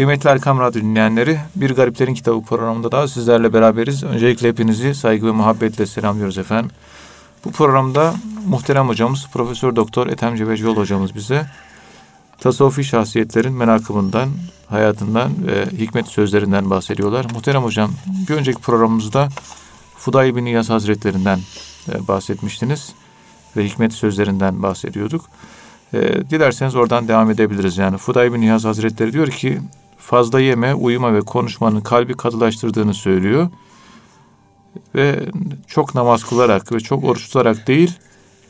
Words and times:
Kıymetli 0.00 0.30
Erkam 0.30 0.60
Radyo 0.60 0.82
dinleyenleri, 0.82 1.38
Bir 1.56 1.70
Gariplerin 1.70 2.14
Kitabı 2.14 2.42
programında 2.42 2.92
daha 2.92 3.08
sizlerle 3.08 3.52
beraberiz. 3.52 4.04
Öncelikle 4.04 4.48
hepinizi 4.48 4.94
saygı 4.94 5.26
ve 5.26 5.30
muhabbetle 5.30 5.86
selamlıyoruz 5.86 6.38
efendim. 6.38 6.70
Bu 7.44 7.52
programda 7.52 8.14
muhterem 8.46 8.88
hocamız 8.88 9.26
Profesör 9.32 9.76
Doktor 9.76 10.06
Ethem 10.06 10.36
Cebecioğlu 10.36 10.76
hocamız 10.76 11.14
bize 11.14 11.46
tasavvufi 12.38 12.84
şahsiyetlerin 12.84 13.52
menakımından, 13.52 14.28
hayatından 14.68 15.30
ve 15.46 15.66
hikmet 15.66 16.08
sözlerinden 16.08 16.70
bahsediyorlar. 16.70 17.26
Muhterem 17.34 17.62
hocam, 17.62 17.90
bir 18.28 18.34
önceki 18.34 18.60
programımızda 18.60 19.28
Fuday 19.96 20.36
bin 20.36 20.46
İyaz 20.46 20.70
Hazretlerinden 20.70 21.38
e, 21.92 22.08
bahsetmiştiniz 22.08 22.92
ve 23.56 23.64
hikmet 23.64 23.92
sözlerinden 23.92 24.62
bahsediyorduk. 24.62 25.24
E, 25.94 26.30
dilerseniz 26.30 26.76
oradan 26.76 27.08
devam 27.08 27.30
edebiliriz. 27.30 27.78
Yani 27.78 27.98
Fuday 27.98 28.32
bin 28.32 28.40
İyaz 28.40 28.64
Hazretleri 28.64 29.12
diyor 29.12 29.28
ki 29.28 29.60
fazla 30.00 30.40
yeme, 30.40 30.74
uyuma 30.74 31.14
ve 31.14 31.20
konuşmanın 31.20 31.80
kalbi 31.80 32.14
katılaştırdığını 32.14 32.94
söylüyor. 32.94 33.48
Ve 34.94 35.26
çok 35.66 35.94
namaz 35.94 36.24
kılarak 36.24 36.72
ve 36.72 36.80
çok 36.80 37.04
oruç 37.04 37.26
tutarak 37.26 37.66
değil, 37.66 37.92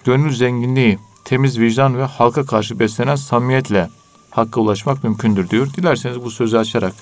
gönül 0.05 0.35
zenginliği, 0.35 0.99
temiz 1.25 1.59
vicdan 1.59 1.99
ve 1.99 2.05
halka 2.05 2.47
karşı 2.47 2.79
beslenen 2.79 3.17
samimiyetle 3.17 3.89
hakka 4.31 4.61
ulaşmak 4.61 5.05
mümkündür 5.05 5.51
diyor. 5.51 5.69
Dilerseniz 5.77 6.25
bu 6.25 6.31
sözü 6.31 6.57
açarak 6.57 6.95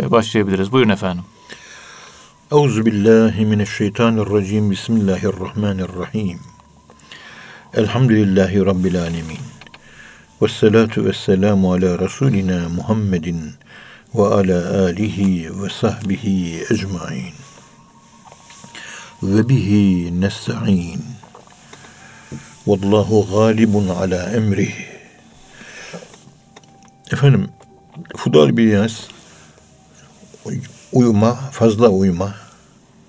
e, 0.00 0.10
başlayabiliriz. 0.10 0.72
Buyurun 0.72 0.90
efendim. 0.90 1.24
Euzu 2.52 2.86
billahi 2.86 3.46
mineşşeytanirracim. 3.46 4.70
Bismillahirrahmanirrahim. 4.70 6.38
Elhamdülillahi 7.74 8.66
rabbil 8.66 9.00
alamin. 9.00 9.38
Ves 10.42 10.52
salatu 10.52 11.04
vesselamu 11.04 11.72
ala 11.72 11.98
rasulina 11.98 12.68
Muhammedin 12.68 13.52
ve 14.14 14.22
ala 14.22 14.82
alihi 14.84 15.62
ve 15.62 15.68
sahbihi 15.70 16.64
ecmaîn. 16.70 17.34
Ve 19.22 19.48
bihi 19.48 20.20
nesta'in. 20.20 21.04
Vallahu 22.66 23.26
galibun 23.30 23.88
ala 23.88 24.30
emrih. 24.30 24.74
Efendim, 27.12 27.48
Fudal 28.16 28.56
Biyaz 28.56 29.08
uyuma, 30.92 31.34
fazla 31.34 31.88
uyuma, 31.88 32.34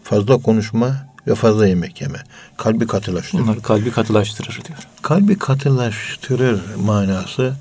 fazla 0.04 0.38
konuşma 0.38 1.08
ve 1.28 1.36
fazla 1.36 1.68
yemek 1.68 2.02
yeme. 2.02 2.24
Kalbi 2.58 2.88
katılaştırır. 2.88 3.44
Bunlar 3.44 3.62
kalbi 3.62 3.92
katılaştırır 3.92 4.62
diyor. 4.68 4.80
Kalbi 5.02 5.38
katılaştırır 5.38 6.76
manası 6.76 7.56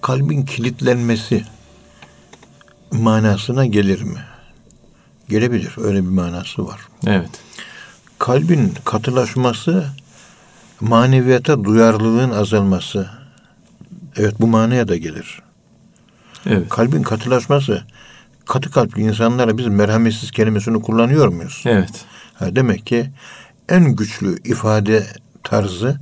kalbin 0.00 0.42
kilitlenmesi 0.42 1.44
manasına 2.92 3.66
gelir 3.66 4.02
mi? 4.02 4.20
Gelebilir. 5.28 5.74
Öyle 5.78 6.04
bir 6.04 6.08
manası 6.08 6.66
var. 6.66 6.80
Evet. 7.06 7.30
Kalbin 8.18 8.74
katılaşması 8.84 9.86
maneviyata 10.80 11.64
duyarlılığın 11.64 12.30
azalması. 12.30 13.10
Evet 14.16 14.34
bu 14.40 14.46
manaya 14.46 14.88
da 14.88 14.96
gelir. 14.96 15.42
Evet. 16.46 16.68
Kalbin 16.68 17.02
katılaşması 17.02 17.84
katı 18.46 18.70
kalpli 18.70 19.02
insanlara 19.02 19.58
biz 19.58 19.66
merhametsiz 19.66 20.30
kelimesini 20.30 20.82
kullanıyor 20.82 21.28
muyuz? 21.28 21.62
Evet. 21.66 22.04
Ha, 22.34 22.56
demek 22.56 22.86
ki 22.86 23.10
en 23.68 23.96
güçlü 23.96 24.42
ifade 24.44 25.06
tarzı 25.42 26.00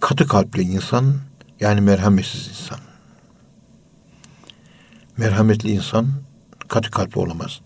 katı 0.00 0.26
kalpli 0.26 0.62
insan 0.62 1.14
yani 1.60 1.80
merhametsiz 1.80 2.48
insan. 2.48 2.78
Merhametli 5.20 5.70
insan 5.70 6.06
katı 6.68 6.90
kalpli 6.90 7.20
olamaz. 7.20 7.60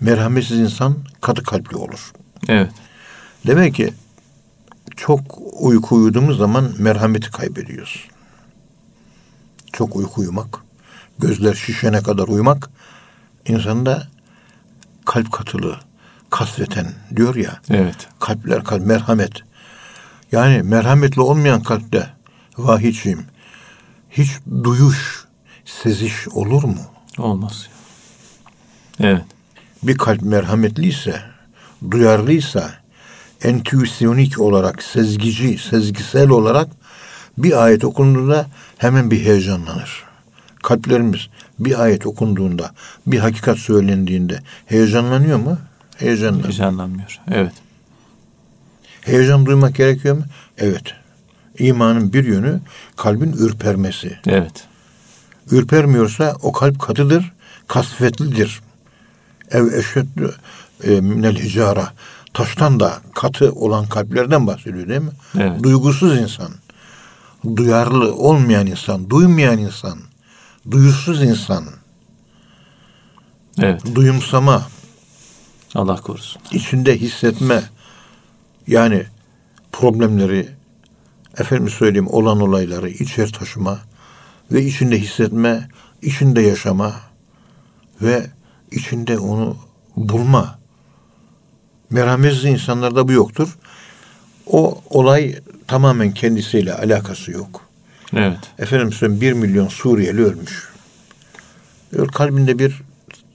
Merhametsiz 0.00 0.58
insan 0.58 0.96
katı 1.20 1.42
kalpli 1.42 1.76
olur. 1.76 2.12
Evet. 2.48 2.70
Demek 3.46 3.74
ki 3.74 3.94
çok 4.96 5.20
uyku 5.60 5.96
uyuduğumuz 5.96 6.38
zaman 6.38 6.72
merhameti 6.78 7.30
kaybediyoruz. 7.30 8.08
Çok 9.72 9.96
uyku 9.96 10.20
uyumak, 10.20 10.58
gözler 11.18 11.54
şişene 11.54 12.02
kadar 12.02 12.28
uyumak 12.28 12.70
insanda 13.46 14.08
kalp 15.04 15.32
katılığı, 15.32 15.80
kasveten 16.30 16.86
diyor 17.16 17.34
ya. 17.34 17.60
Evet. 17.70 18.08
Kalpler 18.20 18.64
kalp 18.64 18.86
merhamet. 18.86 19.32
Yani 20.32 20.62
merhametli 20.62 21.20
olmayan 21.20 21.62
kalpte 21.62 22.10
vahiyim 22.58 23.26
hiç 24.10 24.30
duyuş, 24.64 25.25
seziş 25.66 26.28
olur 26.28 26.64
mu? 26.64 26.80
Olmaz. 27.18 27.66
Evet. 29.00 29.24
Bir 29.82 29.98
kalp 29.98 30.22
merhametliyse, 30.22 31.20
duyarlıysa, 31.90 32.70
entüisyonik 33.42 34.40
olarak, 34.40 34.82
sezgici, 34.82 35.58
sezgisel 35.58 36.28
olarak 36.28 36.68
bir 37.38 37.64
ayet 37.64 37.84
okunduğunda 37.84 38.46
hemen 38.78 39.10
bir 39.10 39.24
heyecanlanır. 39.24 40.04
Kalplerimiz 40.62 41.20
bir 41.58 41.82
ayet 41.82 42.06
okunduğunda, 42.06 42.74
bir 43.06 43.18
hakikat 43.18 43.58
söylendiğinde 43.58 44.40
heyecanlanıyor 44.66 45.38
mu? 45.38 45.58
Heyecanlanıyor. 45.96 46.48
Heyecanlanmıyor. 46.48 47.20
Evet. 47.30 47.52
Heyecan 49.00 49.46
duymak 49.46 49.74
gerekiyor 49.74 50.16
mu? 50.16 50.24
Evet. 50.58 50.94
İmanın 51.58 52.12
bir 52.12 52.24
yönü 52.24 52.60
kalbin 52.96 53.32
ürpermesi. 53.32 54.18
Evet. 54.26 54.66
Ürpermiyorsa 55.50 56.36
o 56.42 56.52
kalp 56.52 56.80
katıdır, 56.80 57.32
kasvetlidir. 57.66 58.60
Ev 59.50 59.72
eşeddü 59.72 60.34
e, 60.84 61.00
minel 61.00 61.36
hicara. 61.36 61.92
Taştan 62.34 62.80
da 62.80 63.00
katı 63.14 63.52
olan 63.52 63.86
kalplerden 63.86 64.46
bahsediyor 64.46 64.88
değil 64.88 65.00
mi? 65.00 65.10
Evet. 65.38 65.62
Duygusuz 65.62 66.18
insan. 66.18 66.50
Duyarlı 67.56 68.14
olmayan 68.14 68.66
insan, 68.66 69.10
duymayan 69.10 69.58
insan, 69.58 69.98
duyusuz 70.70 71.22
insan, 71.22 71.64
Evet. 73.58 73.94
duyumsama, 73.94 74.68
Allah 75.74 75.96
korusun. 75.96 76.42
içinde 76.52 76.98
hissetme 76.98 77.62
yani 78.66 79.06
problemleri 79.72 80.48
efendim 81.38 81.68
söyleyeyim 81.68 82.08
olan 82.08 82.40
olayları 82.40 82.88
içer 82.88 83.32
taşıma 83.32 83.78
ve 84.52 84.64
içinde 84.64 84.98
hissetme, 84.98 85.68
içinde 86.02 86.40
yaşama 86.40 86.94
ve 88.02 88.26
içinde 88.72 89.18
onu 89.18 89.56
bulma. 89.96 90.58
Merhametsiz 91.90 92.44
insanlarda 92.44 93.08
bu 93.08 93.12
yoktur. 93.12 93.58
O 94.46 94.82
olay 94.90 95.36
tamamen 95.66 96.14
kendisiyle 96.14 96.74
alakası 96.74 97.30
yok. 97.30 97.62
Evet. 98.16 98.38
Efendim 98.58 98.92
söyleyeyim 98.92 99.20
bir 99.20 99.32
milyon 99.32 99.68
Suriyeli 99.68 100.24
ölmüş. 100.24 100.68
Diyor, 101.92 102.08
kalbinde 102.08 102.58
bir 102.58 102.82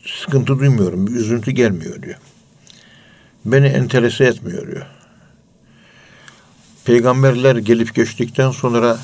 sıkıntı 0.06 0.60
duymuyorum, 0.60 1.08
bir 1.08 1.12
üzüntü 1.12 1.52
gelmiyor 1.52 2.02
diyor. 2.02 2.18
Beni 3.46 3.68
enterese 3.68 4.26
etmiyor 4.26 4.68
diyor. 4.68 4.86
Peygamberler 6.86 7.56
gelip 7.56 7.96
geçtikten 7.96 8.52
sonra 8.52 8.98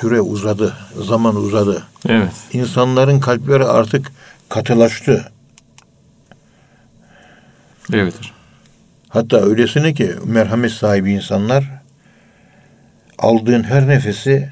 süre 0.00 0.20
uzadı, 0.20 0.76
zaman 1.02 1.36
uzadı. 1.36 1.82
Evet. 2.08 2.32
İnsanların 2.52 3.20
kalpleri 3.20 3.64
artık 3.64 4.12
katılaştı. 4.48 5.32
Evet. 7.92 8.14
Hatta 9.08 9.36
öylesine 9.36 9.94
ki 9.94 10.12
merhamet 10.24 10.72
sahibi 10.72 11.12
insanlar 11.12 11.64
aldığın 13.18 13.62
her 13.62 13.88
nefesi 13.88 14.50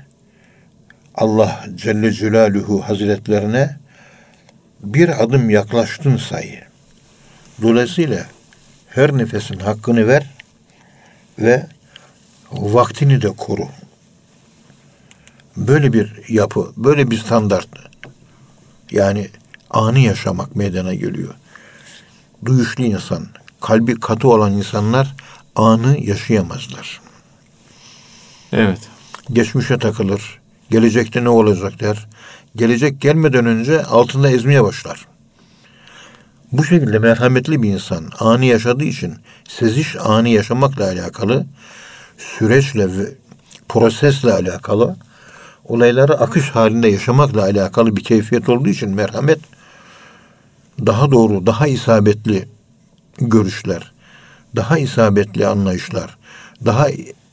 Allah 1.14 1.64
Celle 1.74 2.12
Celaluhu 2.12 2.80
Hazretlerine 2.80 3.76
bir 4.80 5.22
adım 5.22 5.50
yaklaştın 5.50 6.16
sayı. 6.16 6.60
Dolayısıyla 7.62 8.26
her 8.88 9.18
nefesin 9.18 9.58
hakkını 9.58 10.08
ver 10.08 10.30
ve 11.38 11.66
vaktini 12.52 13.22
de 13.22 13.28
koru. 13.28 13.68
Böyle 15.56 15.92
bir 15.92 16.12
yapı, 16.28 16.72
böyle 16.76 17.10
bir 17.10 17.18
standart. 17.18 17.68
Yani 18.90 19.30
anı 19.70 19.98
yaşamak 19.98 20.56
meydana 20.56 20.94
geliyor. 20.94 21.34
Duyuşlu 22.44 22.84
insan, 22.84 23.26
kalbi 23.60 24.00
katı 24.00 24.28
olan 24.28 24.52
insanlar 24.52 25.14
anı 25.56 25.98
yaşayamazlar. 26.00 27.00
Evet. 28.52 28.78
Geçmişe 29.32 29.78
takılır. 29.78 30.40
Gelecekte 30.70 31.24
ne 31.24 31.28
olacak 31.28 31.80
der. 31.80 32.06
Gelecek 32.56 33.00
gelmeden 33.00 33.46
önce 33.46 33.84
altında 33.84 34.30
ezmeye 34.30 34.64
başlar. 34.64 35.06
Bu 36.52 36.64
şekilde 36.64 36.98
merhametli 36.98 37.62
bir 37.62 37.68
insan 37.68 38.10
anı 38.18 38.44
yaşadığı 38.44 38.84
için 38.84 39.14
seziş 39.48 39.96
anı 39.96 40.28
yaşamakla 40.28 40.84
alakalı 40.84 41.46
süreçle 42.18 42.98
ve 42.98 43.14
prosesle 43.68 44.32
alakalı 44.32 44.96
olayları 45.64 46.20
akış 46.20 46.50
halinde 46.50 46.88
yaşamakla 46.88 47.42
alakalı 47.42 47.96
bir 47.96 48.04
keyfiyet 48.04 48.48
olduğu 48.48 48.68
için 48.68 48.90
merhamet 48.90 49.40
daha 50.86 51.10
doğru, 51.10 51.46
daha 51.46 51.66
isabetli 51.66 52.48
görüşler, 53.18 53.92
daha 54.56 54.78
isabetli 54.78 55.46
anlayışlar, 55.46 56.16
daha 56.64 56.86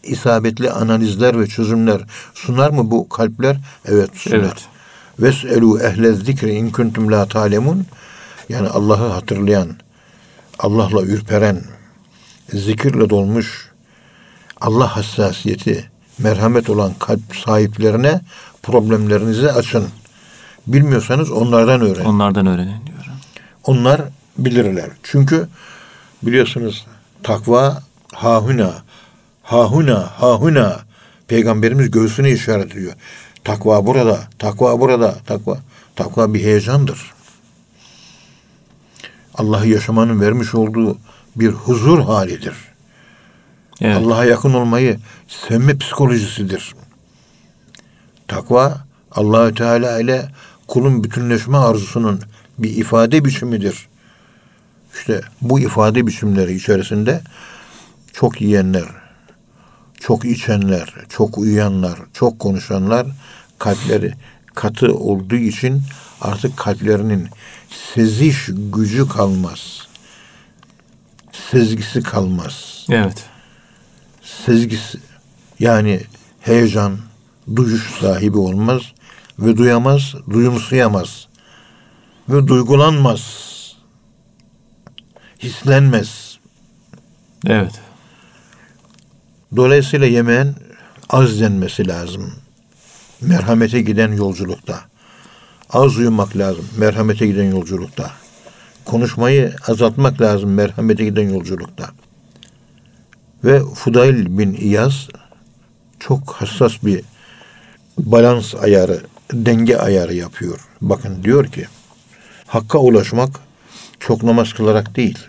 isabetli 0.03 0.71
analizler 0.71 1.39
ve 1.39 1.47
çözümler 1.47 2.01
sunar 2.33 2.69
mı 2.69 2.91
bu 2.91 3.09
kalpler? 3.09 3.57
Evet 3.85 4.09
sunar. 4.13 4.37
Evet. 4.37 4.67
Veselu 5.19 5.79
ehle 5.79 6.13
zikri 6.13 6.51
in 6.51 6.69
kuntum 6.69 7.11
la 7.11 7.25
talemun. 7.25 7.85
Yani 8.49 8.67
Allah'ı 8.67 9.07
hatırlayan, 9.07 9.69
Allah'la 10.59 11.01
ürperen, 11.01 11.63
zikirle 12.49 13.09
dolmuş, 13.09 13.71
Allah 14.61 14.95
hassasiyeti, 14.95 15.90
merhamet 16.23 16.69
olan 16.69 16.93
kalp 16.99 17.35
sahiplerine 17.45 18.21
problemlerinizi 18.63 19.51
açın. 19.51 19.87
Bilmiyorsanız 20.67 21.31
onlardan 21.31 21.81
öğrenin. 21.81 22.05
Onlardan 22.05 22.45
öğrenin 22.45 22.85
diyor. 22.87 23.05
Onlar 23.63 24.01
bilirler. 24.37 24.89
Çünkü 25.03 25.47
biliyorsunuz 26.23 26.85
takva 27.23 27.83
hahuna, 28.13 28.73
hahuna, 29.43 29.99
hahuna. 29.99 30.79
Peygamberimiz 31.27 31.91
göğsüne 31.91 32.31
işaret 32.31 32.71
ediyor. 32.71 32.93
Takva 33.43 33.85
burada, 33.85 34.19
takva 34.39 34.79
burada, 34.79 35.15
takva. 35.25 35.57
Takva 35.95 36.33
bir 36.33 36.43
heyecandır. 36.43 37.13
Allah'ı 39.35 39.67
yaşamanın 39.67 40.21
vermiş 40.21 40.55
olduğu 40.55 40.97
bir 41.35 41.49
huzur 41.49 41.99
halidir. 41.99 42.70
Evet. 43.81 43.97
Allah'a 43.97 44.25
yakın 44.25 44.53
olmayı 44.53 44.99
sevme 45.27 45.77
psikolojisidir. 45.77 46.75
Takva 48.27 48.85
Allahü 49.11 49.55
Teala 49.55 49.99
ile 49.99 50.29
kulun 50.67 51.03
bütünleşme 51.03 51.57
arzusunun 51.57 52.21
bir 52.57 52.77
ifade 52.77 53.25
biçimidir. 53.25 53.87
İşte 54.95 55.21
bu 55.41 55.59
ifade 55.59 56.07
biçimleri 56.07 56.55
içerisinde 56.55 57.21
çok 58.13 58.41
yiyenler, 58.41 58.85
çok 59.99 60.25
içenler, 60.25 60.93
çok 61.09 61.37
uyuyanlar, 61.37 61.99
çok 62.13 62.39
konuşanlar 62.39 63.07
kalpleri 63.59 64.13
katı 64.55 64.93
olduğu 64.93 65.35
için 65.35 65.81
artık 66.21 66.57
kalplerinin 66.57 67.27
seziş 67.93 68.49
gücü 68.73 69.07
kalmaz. 69.07 69.87
Sezgisi 71.51 72.03
kalmaz 72.03 72.85
Evet. 72.89 73.30
Sezgisi 74.45 74.99
yani 75.59 76.01
heyecan, 76.39 76.97
duyuş 77.55 77.99
sahibi 77.99 78.37
olmaz 78.37 78.81
ve 79.39 79.57
duyamaz, 79.57 80.15
duyumsayamaz 80.29 81.27
ve 82.29 82.47
duygulanmaz. 82.47 83.51
Hislenmez. 85.43 86.37
Evet. 87.47 87.79
Dolayısıyla 89.55 90.07
yemeğin 90.07 90.55
az 91.09 91.39
denmesi 91.41 91.87
lazım. 91.87 92.33
Merhamete 93.21 93.81
giden 93.81 94.11
yolculukta. 94.11 94.79
Az 95.69 95.97
uyumak 95.97 96.37
lazım 96.37 96.65
merhamete 96.77 97.27
giden 97.27 97.51
yolculukta. 97.51 98.11
Konuşmayı 98.85 99.55
azaltmak 99.67 100.21
lazım 100.21 100.53
merhamete 100.53 101.03
giden 101.05 101.29
yolculukta. 101.29 101.89
Ve 103.43 103.63
Fudayl 103.75 104.37
bin 104.37 104.53
İyaz 104.53 105.07
çok 105.99 106.31
hassas 106.31 106.73
bir 106.83 107.01
balans 107.97 108.55
ayarı, 108.55 109.01
denge 109.33 109.77
ayarı 109.77 110.13
yapıyor. 110.13 110.59
Bakın 110.81 111.23
diyor 111.23 111.47
ki, 111.47 111.67
Hakka 112.47 112.77
ulaşmak 112.77 113.29
çok 113.99 114.23
namaz 114.23 114.53
kılarak 114.53 114.95
değil, 114.95 115.19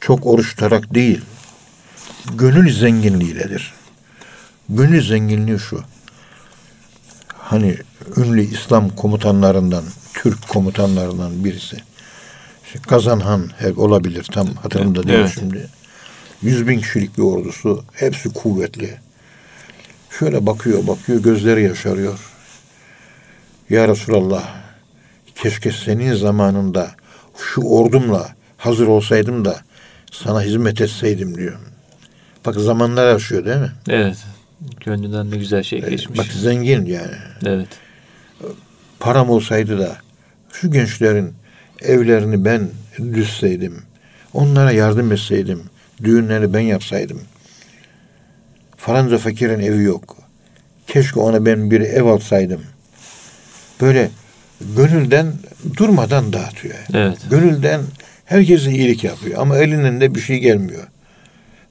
çok 0.00 0.26
oruç 0.26 0.50
tutarak 0.50 0.94
değil, 0.94 1.20
gönül 2.34 2.72
zenginliğiyledir. 2.72 3.72
Gönül 4.68 5.08
zenginliği 5.08 5.58
şu, 5.58 5.82
hani 7.28 7.76
ünlü 8.16 8.42
İslam 8.42 8.88
komutanlarından, 8.88 9.84
Türk 10.14 10.48
komutanlarından 10.48 11.44
birisi, 11.44 11.76
işte 12.64 12.78
Kazanhan 12.78 13.50
olabilir, 13.76 14.24
tam 14.32 14.46
hatırımda 14.46 15.02
değil 15.02 15.18
Evet. 15.18 15.32
şimdi. 15.34 15.68
Yüz 16.44 16.68
bin 16.68 16.78
kişilik 16.78 17.18
bir 17.18 17.22
ordusu. 17.22 17.84
Hepsi 17.92 18.32
kuvvetli. 18.32 18.94
Şöyle 20.18 20.46
bakıyor 20.46 20.86
bakıyor 20.86 21.22
gözleri 21.22 21.62
yaşarıyor. 21.62 22.18
Ya 23.70 23.88
Resulallah 23.88 24.54
keşke 25.34 25.72
senin 25.72 26.14
zamanında 26.14 26.90
şu 27.38 27.60
ordumla 27.60 28.28
hazır 28.56 28.86
olsaydım 28.86 29.44
da 29.44 29.60
sana 30.12 30.42
hizmet 30.42 30.80
etseydim 30.80 31.36
diyor. 31.36 31.58
Bak 32.46 32.54
zamanlar 32.54 33.12
yaşıyor 33.12 33.44
değil 33.44 33.56
mi? 33.56 33.72
Evet. 33.88 34.16
Gönlünden 34.84 35.30
ne 35.30 35.36
güzel 35.36 35.62
şey 35.62 35.80
geçmiş. 35.80 36.18
Bak 36.18 36.26
zengin 36.26 36.84
yani. 36.84 37.16
Evet. 37.46 37.68
Param 39.00 39.30
olsaydı 39.30 39.78
da 39.78 39.96
şu 40.52 40.70
gençlerin 40.70 41.32
evlerini 41.82 42.44
ben 42.44 42.68
düzseydim. 43.14 43.82
Onlara 44.32 44.72
yardım 44.72 45.12
etseydim. 45.12 45.62
Düğünleri 46.04 46.54
ben 46.54 46.60
yapsaydım. 46.60 47.20
Falanca 48.76 49.18
fakirin 49.18 49.60
evi 49.60 49.82
yok. 49.84 50.16
Keşke 50.86 51.20
ona 51.20 51.46
ben 51.46 51.70
bir 51.70 51.80
ev 51.80 52.04
alsaydım. 52.04 52.60
Böyle 53.80 54.10
gönülden 54.76 55.32
durmadan 55.76 56.32
dağıtıyor. 56.32 56.74
Evet. 56.94 57.18
Gönülden 57.30 57.80
herkese 58.24 58.70
iyilik 58.72 59.04
yapıyor 59.04 59.38
ama 59.40 59.58
elinden 59.58 60.00
de 60.00 60.14
bir 60.14 60.20
şey 60.20 60.38
gelmiyor. 60.38 60.86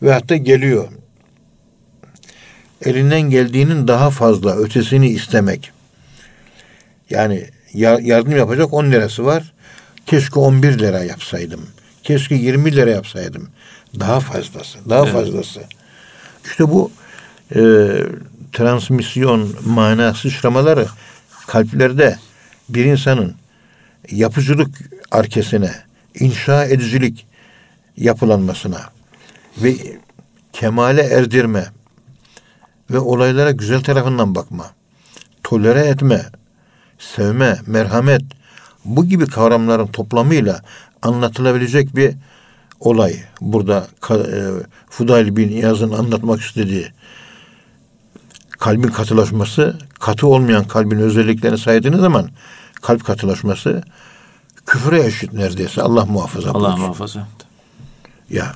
Ve 0.01 0.13
hatta 0.13 0.35
geliyor. 0.35 0.87
Elinden 2.85 3.21
geldiğinin 3.21 3.87
daha 3.87 4.09
fazla 4.09 4.55
ötesini 4.57 5.07
istemek. 5.09 5.71
Yani 7.09 7.45
ya- 7.73 7.99
yardım 8.01 8.37
yapacak 8.37 8.73
10 8.73 8.91
lirası 8.91 9.25
var. 9.25 9.53
Keşke 10.05 10.39
11 10.39 10.79
lira 10.79 11.03
yapsaydım. 11.03 11.67
Keşke 12.03 12.35
20 12.35 12.75
lira 12.75 12.89
yapsaydım. 12.89 13.49
Daha 13.99 14.19
fazlası, 14.19 14.77
daha 14.89 15.03
Evet. 15.03 15.13
fazlası. 15.13 15.61
İşte 16.45 16.69
bu 16.69 16.91
e, 17.55 17.61
transmisyon 18.51 19.55
mana 19.65 20.13
sıçramaları 20.13 20.87
kalplerde 21.47 22.17
bir 22.69 22.85
insanın 22.85 23.35
yapıcılık 24.11 24.77
arkesine, 25.11 25.71
inşa 26.19 26.65
edicilik 26.65 27.27
yapılanmasına 27.97 28.81
ve 29.57 29.75
kemale 30.53 31.01
erdirme 31.03 31.65
ve 32.91 32.99
olaylara 32.99 33.51
güzel 33.51 33.83
tarafından 33.83 34.35
bakma, 34.35 34.71
tolere 35.43 35.79
etme, 35.79 36.25
sevme, 36.99 37.57
merhamet 37.67 38.21
bu 38.85 39.05
gibi 39.05 39.25
kavramların 39.27 39.87
toplamıyla 39.87 40.61
anlatılabilecek 41.01 41.95
bir 41.95 42.13
olay. 42.79 43.23
Burada 43.41 43.87
e, 44.09 44.15
Fudayl 44.89 45.35
bin 45.35 45.49
İyaz'ın 45.49 45.91
anlatmak 45.91 46.41
istediği 46.41 46.87
kalbin 48.59 48.87
katılaşması, 48.87 49.77
katı 49.99 50.27
olmayan 50.27 50.67
kalbin 50.67 50.97
özelliklerini 50.97 51.57
saydığınız 51.57 51.99
zaman 51.99 52.29
kalp 52.81 53.05
katılaşması 53.05 53.83
küfüre 54.65 55.05
eşit 55.05 55.33
neredeyse. 55.33 55.81
Allah 55.81 56.05
muhafaza 56.05 56.49
Allah 56.49 56.59
buyursun. 56.59 56.79
muhafaza. 56.79 57.27
Ya. 58.29 58.55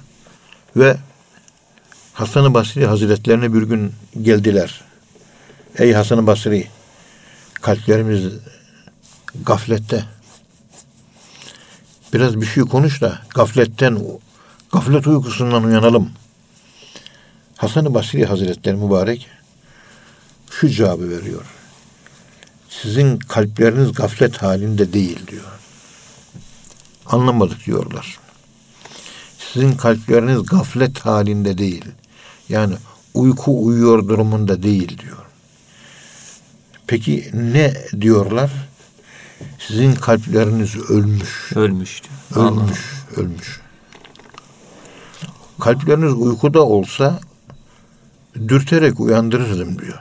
Ve 0.76 0.98
Hasan-ı 2.14 2.54
Basri 2.54 2.86
Hazretlerine 2.86 3.54
bir 3.54 3.62
gün 3.62 3.94
geldiler. 4.22 4.82
Ey 5.78 5.94
Hasan-ı 5.94 6.28
Basri 6.28 6.68
kalplerimiz 7.54 8.24
gaflette. 9.46 10.06
Biraz 12.18 12.42
bir 12.42 12.46
şey 12.46 12.64
konuş 12.64 13.02
da 13.02 13.20
gafletten 13.36 14.00
gaflet 14.72 15.08
uykusundan 15.08 15.64
uyanalım. 15.64 16.10
Hasan-ı 17.58 17.94
Basri 17.94 18.26
Hazretleri 18.26 18.76
mübarek 18.76 19.28
şu 20.52 20.70
cevabı 20.70 21.10
veriyor. 21.10 21.46
Sizin 22.70 23.20
kalpleriniz 23.20 23.94
gaflet 23.94 24.38
halinde 24.38 24.94
değil 24.94 25.28
diyor. 25.28 25.60
Anlamadık 27.06 27.66
diyorlar 27.66 28.20
sizin 29.54 29.72
kalpleriniz 29.72 30.46
gaflet 30.46 31.00
halinde 31.00 31.58
değil. 31.58 31.86
Yani 32.50 32.76
uyku 33.14 33.66
uyuyor 33.66 34.08
durumunda 34.08 34.64
değil 34.64 34.98
diyor. 34.98 35.18
Peki 36.88 37.30
ne 37.34 37.74
diyorlar? 38.02 38.52
Sizin 39.60 39.96
kalpleriniz 39.96 40.76
ölmüş. 40.76 41.52
Ölmüş 41.56 42.02
diyor. 42.04 42.46
Allah. 42.48 42.62
Ölmüş, 42.62 42.80
ölmüş. 43.16 43.60
Kalpleriniz 45.60 46.14
uykuda 46.14 46.66
olsa 46.66 47.20
dürterek 48.48 49.00
uyandırırdım 49.00 49.80
diyor. 49.80 50.00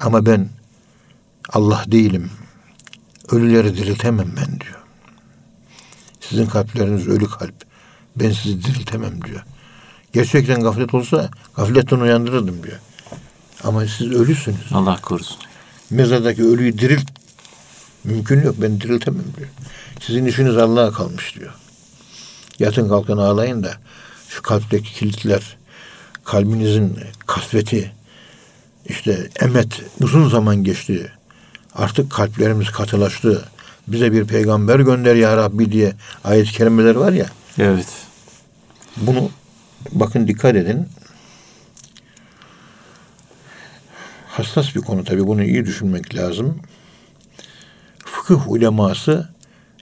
Ama 0.00 0.26
ben 0.26 0.48
Allah 1.52 1.84
değilim. 1.86 2.30
Ölüleri 3.30 3.76
diriltemem 3.76 4.32
ben 4.36 4.60
diyor. 4.60 4.80
Sizin 6.20 6.46
kalpleriniz 6.46 7.08
ölü 7.08 7.28
kalp. 7.28 7.54
Ben 8.16 8.32
sizi 8.32 8.64
diriltemem 8.64 9.24
diyor. 9.24 9.44
Gerçekten 10.12 10.60
gaflet 10.60 10.94
olsa 10.94 11.30
gafletten 11.56 12.00
uyandırırdım 12.00 12.62
diyor. 12.62 12.78
Ama 13.64 13.86
siz 13.86 14.12
ölüsünüz. 14.12 14.72
Allah 14.72 15.00
korusun. 15.02 15.36
Mezardaki 15.90 16.42
ölüyü 16.42 16.78
dirilt. 16.78 17.19
Mümkün 18.04 18.42
yok. 18.42 18.54
Ben 18.58 18.80
diriltemem 18.80 19.24
diyor. 19.36 19.48
Sizin 20.00 20.26
işiniz 20.26 20.56
Allah'a 20.56 20.92
kalmış 20.92 21.34
diyor. 21.34 21.52
Yatın 22.58 22.88
kalkın 22.88 23.18
ağlayın 23.18 23.62
da 23.62 23.72
şu 24.28 24.42
kalpteki 24.42 24.92
kilitler, 24.92 25.56
kalbinizin 26.24 26.98
kasveti, 27.26 27.92
işte 28.84 29.28
emet 29.40 29.82
uzun 30.00 30.28
zaman 30.28 30.64
geçti. 30.64 31.12
Artık 31.74 32.12
kalplerimiz 32.12 32.70
katılaştı. 32.70 33.48
Bize 33.88 34.12
bir 34.12 34.24
peygamber 34.24 34.80
gönder 34.80 35.14
ya 35.14 35.36
Rabbi 35.36 35.72
diye 35.72 35.92
ayet-i 36.24 36.52
kerimeler 36.52 36.94
var 36.94 37.12
ya. 37.12 37.26
Evet. 37.58 37.86
Bunu 38.96 39.30
bakın 39.92 40.28
dikkat 40.28 40.56
edin. 40.56 40.88
Hassas 44.28 44.74
bir 44.74 44.80
konu 44.80 45.04
tabii 45.04 45.26
bunu 45.26 45.44
iyi 45.44 45.66
düşünmek 45.66 46.14
lazım. 46.14 46.60
Fıkıh 48.30 48.50
uleması 48.50 49.28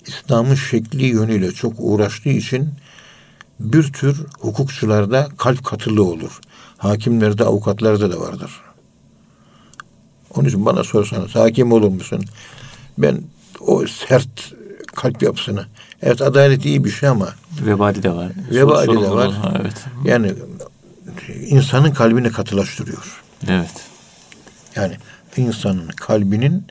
İslam'ın 0.06 0.54
şekli 0.54 1.06
yönüyle 1.06 1.52
çok 1.52 1.72
uğraştığı 1.78 2.28
için 2.28 2.70
bir 3.60 3.92
tür 3.92 4.26
hukukçularda 4.40 5.28
kalp 5.38 5.64
katılığı 5.64 6.04
olur. 6.04 6.40
Hakimlerde, 6.78 7.44
avukatlarda 7.44 8.12
da 8.12 8.20
vardır. 8.20 8.50
Onun 10.34 10.48
için 10.48 10.66
bana 10.66 10.84
sorsanız 10.84 11.34
hakim 11.34 11.72
olur 11.72 11.88
musun? 11.88 12.24
Ben 12.98 13.22
o 13.60 13.86
sert 13.86 14.54
kalp 14.96 15.22
yapısını. 15.22 15.66
Evet 16.02 16.22
adalet 16.22 16.64
iyi 16.64 16.84
bir 16.84 16.90
şey 16.90 17.08
ama 17.08 17.28
Vebali 17.66 18.02
de 18.02 18.10
var. 18.10 18.32
Vebali 18.50 19.02
de 19.02 19.10
var. 19.10 19.32
Evet. 19.60 19.84
yani 20.04 20.32
insanın 21.46 21.90
kalbini 21.90 22.32
katılaştırıyor. 22.32 23.22
Evet. 23.48 23.74
Yani 24.76 24.96
insanın 25.36 25.88
kalbinin 25.88 26.66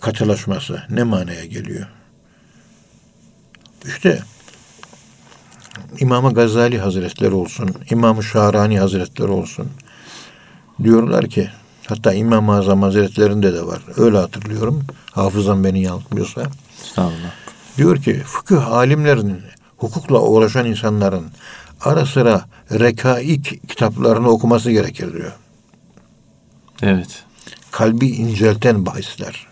katılaşması 0.00 0.82
ne 0.90 1.02
manaya 1.02 1.44
geliyor? 1.44 1.86
İşte 3.86 4.22
İmam-ı 6.00 6.34
Gazali 6.34 6.78
Hazretleri 6.78 7.34
olsun, 7.34 7.74
İmam-ı 7.90 8.22
Şahrani 8.22 8.78
Hazretleri 8.78 9.30
olsun. 9.30 9.68
Diyorlar 10.82 11.26
ki, 11.26 11.50
hatta 11.86 12.14
İmam-ı 12.14 12.56
Azam 12.56 12.82
Hazretlerinde 12.82 13.54
de 13.54 13.66
var. 13.66 13.82
Öyle 13.96 14.18
hatırlıyorum. 14.18 14.84
Hafızam 15.12 15.64
beni 15.64 15.82
yanıltmıyorsa. 15.82 16.42
Estağfurullah. 16.84 17.30
Diyor 17.76 18.02
ki 18.02 18.22
fıkıh 18.26 18.72
alimlerinin, 18.72 19.42
hukukla 19.76 20.20
uğraşan 20.20 20.66
insanların 20.66 21.30
ara 21.80 22.06
sıra 22.06 22.44
rekaik 22.72 23.68
kitaplarını 23.68 24.28
okuması 24.28 24.70
gerekir 24.70 25.12
diyor. 25.12 25.32
Evet. 26.82 27.24
Kalbi 27.70 28.06
incelten 28.08 28.86
bahisler. 28.86 29.49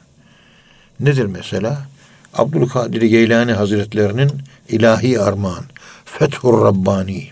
Nedir 1.00 1.26
mesela? 1.26 1.86
Abdülkadir 2.34 3.02
Geylani 3.02 3.52
Hazretlerinin 3.52 4.30
İlahi 4.68 5.20
Armağan, 5.20 5.64
Fethur 6.04 6.64
Rabbani. 6.64 7.28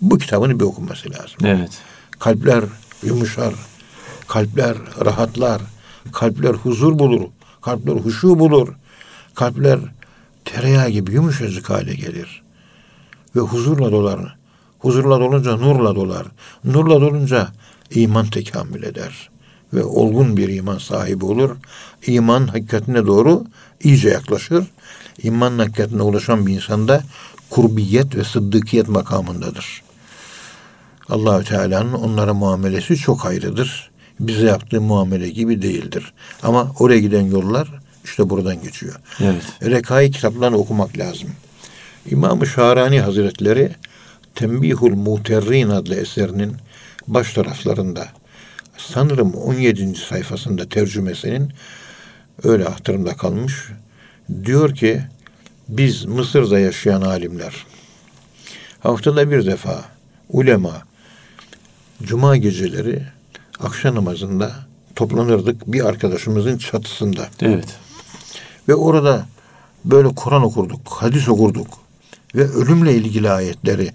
Bu 0.00 0.18
kitabını 0.18 0.60
bir 0.60 0.64
okunması 0.64 1.10
lazım. 1.10 1.38
Evet. 1.44 1.70
Kalpler 2.18 2.64
yumuşar, 3.02 3.54
kalpler 4.28 4.76
rahatlar, 5.04 5.62
kalpler 6.12 6.54
huzur 6.54 6.98
bulur, 6.98 7.28
kalpler 7.62 7.92
huşu 7.92 8.38
bulur, 8.38 8.68
kalpler 9.34 9.80
tereyağı 10.44 10.88
gibi 10.88 11.12
yumuşacık 11.12 11.70
hale 11.70 11.94
gelir. 11.94 12.42
Ve 13.36 13.40
huzurla 13.40 13.92
dolar. 13.92 14.36
Huzurla 14.78 15.20
dolunca 15.20 15.56
nurla 15.56 15.94
dolar. 15.94 16.26
Nurla 16.64 17.00
dolunca 17.00 17.48
iman 17.90 18.26
tekamül 18.26 18.82
eder. 18.82 19.30
Ve 19.74 19.84
olgun 19.84 20.36
bir 20.36 20.48
iman 20.48 20.78
sahibi 20.78 21.24
olur. 21.24 21.56
İman 22.06 22.46
hakikatine 22.46 23.06
doğru 23.06 23.44
iyice 23.82 24.08
yaklaşır. 24.08 24.64
İman 25.22 25.58
hakikatine 25.58 26.02
ulaşan 26.02 26.46
bir 26.46 26.54
insanda 26.54 27.02
kurbiyet 27.50 28.16
ve 28.16 28.24
sıddıkiyet 28.24 28.88
makamındadır. 28.88 29.82
Allahü 31.08 31.44
Teala'nın 31.44 31.92
onlara 31.92 32.34
muamelesi 32.34 32.96
çok 32.96 33.26
ayrıdır. 33.26 33.90
Bize 34.20 34.46
yaptığı 34.46 34.80
muamele 34.80 35.30
gibi 35.30 35.62
değildir. 35.62 36.12
Ama 36.42 36.72
oraya 36.78 37.00
giden 37.00 37.26
yollar 37.26 37.68
işte 38.04 38.30
buradan 38.30 38.62
geçiyor. 38.62 38.94
Evet. 39.20 39.42
Rekai 39.62 40.10
kitaplarını 40.10 40.56
okumak 40.56 40.98
lazım. 40.98 41.28
İmam-ı 42.10 42.46
Şahrani 42.46 43.00
Hazretleri 43.00 43.72
Tembihul 44.34 44.90
Muterrin 44.90 45.68
adlı 45.68 45.94
eserinin 45.94 46.56
baş 47.06 47.32
taraflarında 47.32 48.08
sanırım 48.76 49.34
17. 49.34 49.94
sayfasında 49.94 50.68
tercümesinin 50.68 51.52
öyle 52.42 52.64
hatırımda 52.64 53.16
kalmış. 53.16 53.54
Diyor 54.44 54.74
ki 54.74 55.02
biz 55.68 56.04
Mısır'da 56.04 56.58
yaşayan 56.58 57.02
alimler 57.02 57.66
haftada 58.84 59.30
bir 59.30 59.46
defa 59.46 59.84
ulema 60.28 60.82
cuma 62.02 62.36
geceleri 62.36 63.02
akşam 63.60 63.94
namazında 63.94 64.52
toplanırdık 64.96 65.72
bir 65.72 65.84
arkadaşımızın 65.84 66.58
çatısında. 66.58 67.28
Evet. 67.40 67.76
Ve 68.68 68.74
orada 68.74 69.26
böyle 69.84 70.08
Kur'an 70.08 70.42
okurduk, 70.42 70.88
hadis 70.88 71.28
okurduk. 71.28 71.66
Ve 72.34 72.50
ölümle 72.50 72.94
ilgili 72.94 73.30
ayetleri, 73.30 73.90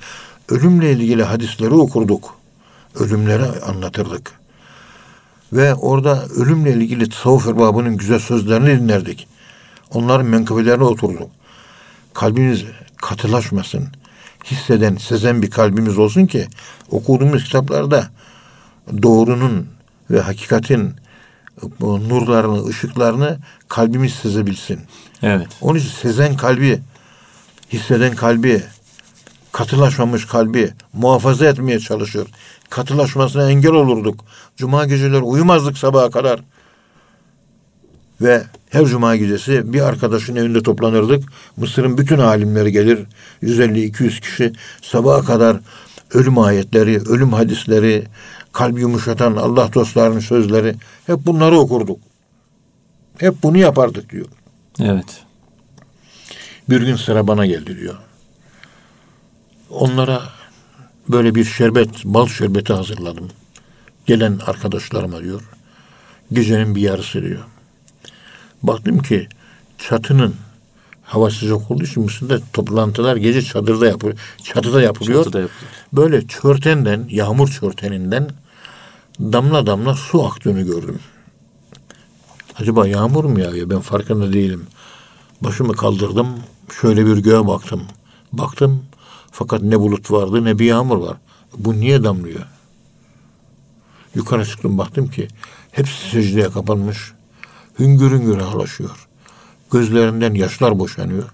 ölümle 0.50 0.92
ilgili 0.92 1.24
hadisleri 1.24 1.74
okurduk. 1.74 2.36
Ölümleri 2.96 3.44
anlatırdık. 3.44 4.39
Ve 5.54 5.76
orada 5.76 6.26
ölümle 6.26 6.74
ilgili 6.74 7.10
tasavvuf 7.10 7.48
erbabının 7.48 7.98
güzel 7.98 8.20
sözlerini 8.20 8.82
dinlerdik. 8.82 9.28
Onların 9.94 10.26
menkıbelerine 10.26 10.84
oturduk. 10.84 11.30
Kalbimiz 12.14 12.64
katılaşmasın. 12.98 13.88
Hisseden, 14.46 14.96
sezen 14.96 15.42
bir 15.42 15.52
kalbimiz 15.52 15.98
olsun 15.98 16.26
ki 16.26 16.48
okuduğumuz 16.92 17.44
kitaplarda 17.44 18.10
doğrunun 19.02 19.68
ve 20.12 20.22
hakikatin 20.22 20.96
nurlarını, 21.82 22.66
ışıklarını 22.66 23.38
kalbimiz 23.68 24.14
sezebilsin. 24.14 24.80
Evet. 25.24 25.48
Onun 25.62 25.80
için 25.80 25.90
sezen 25.90 26.38
kalbi, 26.38 26.80
hisseden 27.74 28.16
kalbi, 28.16 28.64
katılaşmamış 29.52 30.26
kalbi 30.26 30.74
muhafaza 30.94 31.46
etmeye 31.46 31.80
çalışır. 31.80 32.28
Katılaşmasına 32.70 33.52
engel 33.52 33.72
olurduk. 33.72 34.20
Cuma 34.58 34.86
geceleri 34.86 35.22
uyumazdık 35.22 35.78
sabaha 35.78 36.10
kadar. 36.10 36.40
Ve 38.22 38.44
her 38.70 38.86
cuma 38.86 39.16
gecesi 39.16 39.74
bir 39.74 39.82
arkadaşın 39.82 40.36
evinde 40.36 40.64
toplanırdık. 40.64 41.24
Mısır'ın 41.58 41.98
bütün 41.98 42.20
alimleri 42.20 42.72
gelir. 42.72 43.00
150-200 43.44 44.22
kişi 44.22 44.54
sabaha 44.82 45.22
kadar 45.22 45.60
ölüm 46.14 46.40
ayetleri, 46.40 47.02
ölüm 47.02 47.34
hadisleri, 47.34 48.08
kalbi 48.54 48.82
yumuşatan 48.82 49.36
Allah 49.36 49.74
dostlarının 49.74 50.20
sözleri 50.20 50.76
hep 51.06 51.26
bunları 51.26 51.60
okurduk. 51.60 52.00
Hep 53.18 53.44
bunu 53.44 53.58
yapardık 53.58 54.10
diyor. 54.10 54.26
Evet. 54.80 55.24
Bir 56.70 56.82
gün 56.82 56.96
sıra 56.96 57.28
bana 57.28 57.46
geldi 57.46 57.78
diyor. 57.80 57.98
Onlara 59.70 60.22
böyle 61.10 61.36
bir 61.36 61.46
şerbet, 61.46 62.06
bal 62.06 62.28
şerbeti 62.28 62.74
hazırladım. 62.74 63.28
Gelen 64.06 64.40
arkadaşlarıma 64.46 65.24
diyor. 65.24 65.42
Gecenin 66.34 66.76
bir 66.76 66.82
yarısı 66.82 67.22
diyor. 67.22 67.44
Baktım 68.64 69.00
ki 69.00 69.28
çatının 69.78 70.36
hava 71.04 71.30
sıcak 71.30 71.72
olduğu 71.72 71.84
için 71.84 72.04
Mısır'da 72.04 72.40
toplantılar 72.54 73.16
gece 73.16 73.42
çadırda 73.42 73.88
yapılıyor. 73.88 74.20
Çatıda 74.44 74.82
yapılıyor. 74.82 75.24
Çatıda 75.24 75.40
yapılıyor. 75.40 75.70
Böyle 75.94 76.28
çörtenden, 76.28 77.06
yağmur 77.10 77.48
çörteninden 77.48 78.30
damla 79.20 79.68
damla 79.68 79.94
su 79.94 80.26
aktığını 80.26 80.62
gördüm. 80.62 81.00
Acaba 82.60 82.88
yağmur 82.88 83.26
mu 83.26 83.40
yağıyor? 83.40 83.70
Ben 83.70 83.80
farkında 83.80 84.34
değilim. 84.34 84.68
Başımı 85.42 85.74
kaldırdım. 85.74 86.28
Şöyle 86.82 87.06
bir 87.06 87.18
göğe 87.18 87.48
baktım. 87.48 87.84
Baktım 88.34 88.84
fakat 89.32 89.62
ne 89.62 89.80
bulut 89.80 90.12
vardı 90.12 90.46
ne 90.46 90.60
bir 90.60 90.66
yağmur 90.66 90.98
var. 90.98 91.18
Bu 91.58 91.74
niye 91.74 92.04
damlıyor? 92.04 92.46
Yukarı 94.16 94.46
çıktım 94.46 94.78
baktım 94.78 95.08
ki 95.08 95.28
hepsi 95.72 96.10
secdeye 96.10 96.50
kapanmış. 96.50 97.14
Hüngür 97.80 98.12
hüngür 98.12 98.38
ağlaşıyor. 98.38 99.08
Gözlerinden 99.72 100.34
yaşlar 100.34 100.80
boşanıyor. 100.80 101.30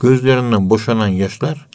Gözlerinden 0.00 0.70
boşanan 0.70 1.08
yaşlar 1.08 1.66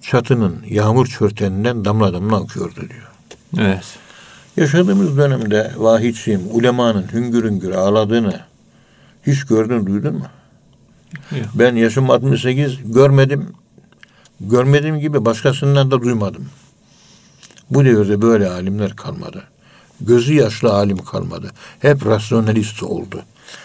çatının 0.00 0.56
yağmur 0.68 1.06
çörteninden 1.06 1.84
damla 1.84 2.12
damla 2.12 2.36
akıyordu 2.36 2.80
diyor. 2.80 3.10
Evet. 3.58 3.84
Yaşadığımız 4.56 5.16
dönemde 5.16 5.72
vahidçiyim, 5.76 6.40
ulemanın 6.50 7.12
hüngür 7.12 7.44
hüngür 7.44 7.70
ağladığını 7.70 8.40
hiç 9.26 9.44
gördün 9.44 9.86
duydun 9.86 10.14
mu? 10.14 10.26
Yok. 11.30 11.46
Ben 11.54 11.74
yaşım 11.74 12.10
68 12.10 12.92
görmedim. 12.92 13.52
Görmediğim 14.40 15.00
gibi 15.00 15.24
başkasından 15.24 15.90
da 15.90 16.02
duymadım. 16.02 16.48
Bu 17.70 17.84
devirde 17.84 18.22
böyle 18.22 18.48
alimler 18.48 18.96
kalmadı. 18.96 19.44
Gözü 20.00 20.34
yaşlı 20.34 20.72
alim 20.72 20.98
kalmadı. 20.98 21.50
Hep 21.78 22.06
rasyonalist 22.06 22.82
oldu. 22.82 23.22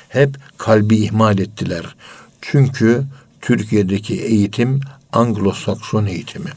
Hep 0.09 0.37
kalbi 0.57 0.95
ihmal 0.95 1.39
ettiler. 1.39 1.95
Çünkü 2.41 3.03
Türkiye'deki 3.41 4.21
eğitim 4.21 4.81
Anglo-Sakson 5.13 6.09
eğitimi. 6.09 6.49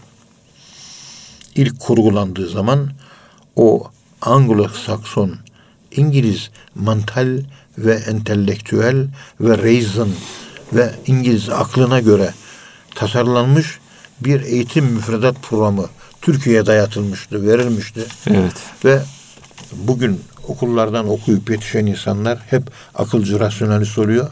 İlk 1.55 1.81
kurgulandığı 1.81 2.49
zaman 2.49 2.91
o 3.57 3.91
Anglo-Sakson 4.21 5.35
İngiliz 5.97 6.51
mantal 6.75 7.43
ve 7.79 7.95
entelektüel 7.95 9.07
ve 9.41 9.59
reason 9.59 10.11
ve 10.73 10.95
İngiliz 11.07 11.49
aklına 11.49 12.01
göre 12.01 12.35
tasarlanmış 12.95 13.79
bir 14.25 14.41
eğitim 14.41 14.85
müfredat 14.85 15.43
programı 15.43 15.87
Türkiye'ye 16.23 16.67
dayatılmıştı, 16.67 17.47
verilmişti. 17.49 18.05
Evet. 18.31 18.53
Ve 18.85 19.03
bugün 19.73 20.21
okullardan 20.49 21.09
okuyup 21.09 21.51
yetişen 21.51 21.87
insanlar 21.87 22.39
hep 22.51 22.63
akılcı, 22.95 23.41
rasyonalist 23.41 23.99
oluyor. 23.99 24.31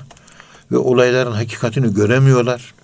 Ve 0.72 0.76
olayların 0.78 1.32
hakikatini 1.32 1.94
göremiyorlar. 1.94 2.74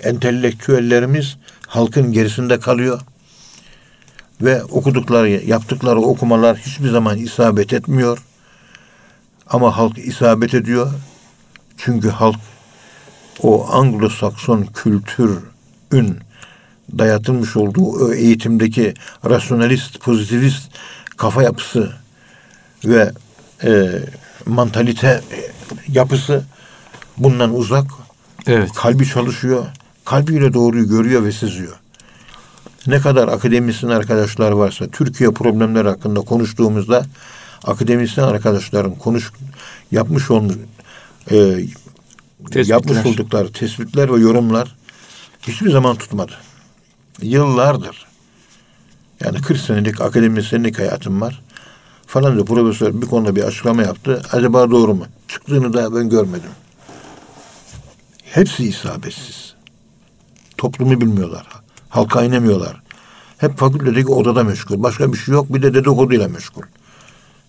Entelektüellerimiz 0.00 1.36
halkın 1.66 2.12
gerisinde 2.12 2.60
kalıyor. 2.60 3.00
Ve 4.40 4.64
okudukları, 4.64 5.28
yaptıkları 5.28 6.00
okumalar 6.00 6.56
hiçbir 6.56 6.90
zaman 6.90 7.18
isabet 7.18 7.72
etmiyor. 7.72 8.18
Ama 9.46 9.76
halk 9.76 9.98
isabet 9.98 10.54
ediyor. 10.54 10.92
Çünkü 11.76 12.08
halk 12.08 12.40
o 13.42 13.66
Anglo-Sakson 13.66 14.72
kültürün 15.90 16.18
dayatılmış 16.98 17.56
olduğu 17.56 17.86
o 17.86 18.12
eğitimdeki 18.12 18.94
rasyonalist, 19.24 20.00
pozitivist 20.00 20.70
kafa 21.16 21.42
yapısı 21.42 21.92
ve 22.84 23.12
e, 23.64 23.90
mantalite 24.46 25.20
yapısı 25.88 26.44
bundan 27.16 27.54
uzak. 27.54 27.86
Evet. 28.46 28.72
Kalbi 28.72 29.06
çalışıyor. 29.06 29.66
Kalbiyle 30.04 30.52
doğruyu 30.52 30.88
görüyor 30.88 31.24
ve 31.24 31.32
seziyor. 31.32 31.76
Ne 32.86 33.00
kadar 33.00 33.28
akademisyen 33.28 33.90
arkadaşlar 33.90 34.52
varsa 34.52 34.86
Türkiye 34.88 35.30
problemleri 35.30 35.88
hakkında 35.88 36.20
konuştuğumuzda 36.20 37.04
akademisyen 37.64 38.24
arkadaşların 38.24 38.94
konuş 38.94 39.32
yapmış 39.90 40.30
olmuş 40.30 40.54
e, 41.30 41.36
Tespitler. 42.50 42.64
yapmış 42.64 43.06
oldukları 43.06 43.52
tespitler 43.52 44.14
ve 44.14 44.20
yorumlar 44.20 44.77
hiçbir 45.48 45.70
zaman 45.70 45.96
tutmadı. 45.96 46.32
Yıllardır. 47.22 48.06
Yani 49.24 49.40
40 49.40 49.58
senelik 49.60 50.00
akademisyenlik 50.00 50.78
hayatım 50.78 51.20
var. 51.20 51.42
Falan 52.06 52.38
da 52.38 52.44
profesör 52.44 53.02
bir 53.02 53.06
konuda 53.06 53.36
bir 53.36 53.42
açıklama 53.42 53.82
yaptı. 53.82 54.22
Acaba 54.32 54.70
doğru 54.70 54.94
mu? 54.94 55.06
Çıktığını 55.28 55.72
da 55.72 55.94
ben 55.94 56.08
görmedim. 56.08 56.50
Hepsi 58.24 58.64
isabetsiz. 58.64 59.54
Toplumu 60.56 61.00
bilmiyorlar. 61.00 61.46
Halka 61.88 62.22
inemiyorlar. 62.22 62.82
Hep 63.38 63.58
fakültedeki 63.58 64.08
odada 64.08 64.44
meşgul. 64.44 64.82
Başka 64.82 65.12
bir 65.12 65.18
şey 65.18 65.34
yok. 65.34 65.54
Bir 65.54 65.62
de 65.62 65.74
dedikoduyla 65.74 66.28
meşgul. 66.28 66.62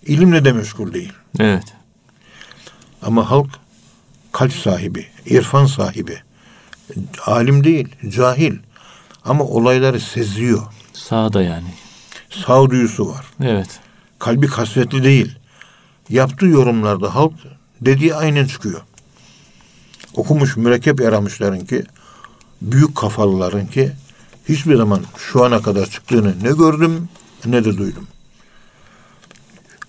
İlimle 0.06 0.44
de 0.44 0.52
meşgul 0.52 0.92
değil. 0.92 1.12
Evet. 1.38 1.64
Ama 3.02 3.30
halk 3.30 3.50
kalp 4.32 4.52
sahibi, 4.52 5.06
irfan 5.26 5.66
sahibi. 5.66 6.22
Alim 7.26 7.64
değil, 7.64 7.88
cahil. 8.08 8.54
Ama 9.24 9.44
olayları 9.44 10.00
seziyor. 10.00 10.62
Sağda 10.92 11.42
yani. 11.42 11.74
Sağduyusu 12.30 13.08
var. 13.08 13.26
Evet. 13.42 13.80
Kalbi 14.18 14.46
kasvetli 14.46 15.04
değil. 15.04 15.38
Yaptığı 16.08 16.46
yorumlarda 16.46 17.14
halk 17.14 17.32
dediği 17.80 18.14
aynen 18.14 18.46
çıkıyor. 18.46 18.80
Okumuş 20.14 20.56
mürekkep 20.56 21.00
yaramışların 21.00 21.66
ki, 21.66 21.84
büyük 22.62 22.96
kafalıların 22.96 23.66
ki 23.66 23.92
hiçbir 24.48 24.76
zaman 24.76 25.00
şu 25.16 25.44
ana 25.44 25.62
kadar 25.62 25.86
çıktığını 25.86 26.34
ne 26.42 26.48
gördüm 26.48 27.08
ne 27.44 27.64
de 27.64 27.76
duydum. 27.76 28.06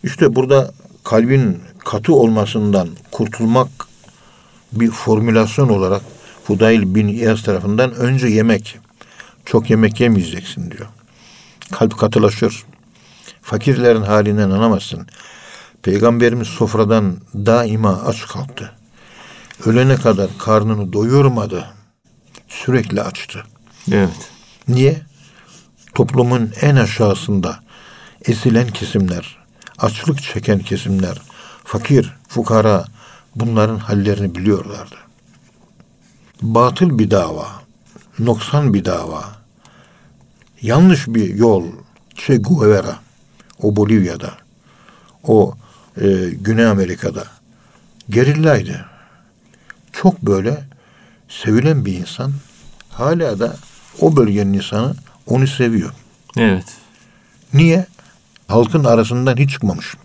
İşte 0.03 0.35
burada 0.35 0.73
kalbin 1.03 1.59
katı 1.79 2.13
olmasından 2.13 2.89
kurtulmak 3.11 3.69
bir 4.71 4.91
formülasyon 4.91 5.69
olarak 5.69 6.01
Fudayl 6.51 6.95
bin 6.95 7.07
İyaz 7.07 7.43
tarafından 7.43 7.95
önce 7.95 8.27
yemek. 8.27 8.79
Çok 9.45 9.69
yemek 9.69 9.99
yemeyeceksin 9.99 10.71
diyor. 10.71 10.87
Kalp 11.71 11.99
katılaşır. 11.99 12.63
Fakirlerin 13.41 14.01
halinden 14.01 14.49
anlamazsın. 14.49 15.07
Peygamberimiz 15.83 16.47
sofradan 16.47 17.17
daima 17.33 18.01
aç 18.01 18.27
kalktı. 18.27 18.71
Ölene 19.65 19.95
kadar 19.95 20.29
karnını 20.37 20.93
doyurmadı. 20.93 21.67
Sürekli 22.47 23.01
açtı. 23.01 23.43
Evet. 23.91 24.31
Niye? 24.67 25.01
Toplumun 25.93 26.51
en 26.61 26.75
aşağısında 26.75 27.59
ezilen 28.25 28.67
kesimler, 28.67 29.37
açlık 29.77 30.21
çeken 30.21 30.59
kesimler, 30.59 31.21
fakir, 31.63 32.13
fukara 32.27 32.85
bunların 33.35 33.77
hallerini 33.77 34.35
biliyorlardı. 34.35 35.10
Batıl 36.41 36.99
bir 36.99 37.11
dava, 37.11 37.47
noksan 38.19 38.73
bir 38.73 38.85
dava, 38.85 39.25
yanlış 40.61 41.07
bir 41.07 41.35
yol, 41.35 41.65
Che 42.15 42.37
Guevara, 42.37 42.99
o 43.61 43.75
Bolivya'da, 43.75 44.33
o 45.23 45.55
e, 46.01 46.29
Güney 46.29 46.65
Amerika'da 46.65 47.27
gerillaydı. 48.09 48.85
Çok 49.91 50.21
böyle 50.21 50.63
sevilen 51.29 51.85
bir 51.85 51.93
insan 51.93 52.33
hala 52.89 53.39
da 53.39 53.55
o 53.99 54.15
bölgenin 54.15 54.53
insanı 54.53 54.95
onu 55.27 55.47
seviyor. 55.47 55.91
Evet. 56.37 56.65
Niye? 57.53 57.85
Halkın 58.47 58.83
arasından 58.83 59.37
hiç 59.37 59.51
çıkmamış. 59.51 59.95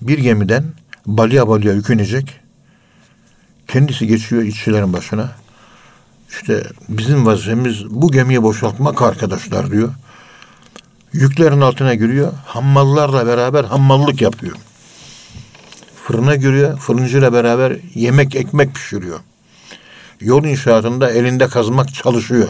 Bir 0.00 0.18
gemiden 0.18 0.64
balya 1.06 1.48
balya 1.48 1.72
yüklenecek. 1.72 2.40
Kendisi 3.68 4.06
geçiyor 4.06 4.42
işçilerin 4.42 4.92
başına. 4.92 5.30
İşte 6.30 6.62
bizim 6.88 7.26
vazifemiz 7.26 7.90
bu 7.90 8.12
gemiyi 8.12 8.42
boşaltmak 8.42 9.02
arkadaşlar 9.02 9.70
diyor. 9.70 9.94
Yüklerin 11.12 11.60
altına 11.60 11.94
giriyor. 11.94 12.32
Hammallarla 12.46 13.26
beraber 13.26 13.64
hammallık 13.64 14.22
yapıyor. 14.22 14.56
Fırına 16.04 16.34
giriyor. 16.34 16.78
Fırıncıyla 16.78 17.32
beraber 17.32 17.76
yemek 17.94 18.34
ekmek 18.34 18.74
pişiriyor. 18.74 19.20
Yol 20.20 20.44
inşaatında 20.44 21.10
elinde 21.10 21.48
kazmak 21.48 21.94
çalışıyor. 21.94 22.48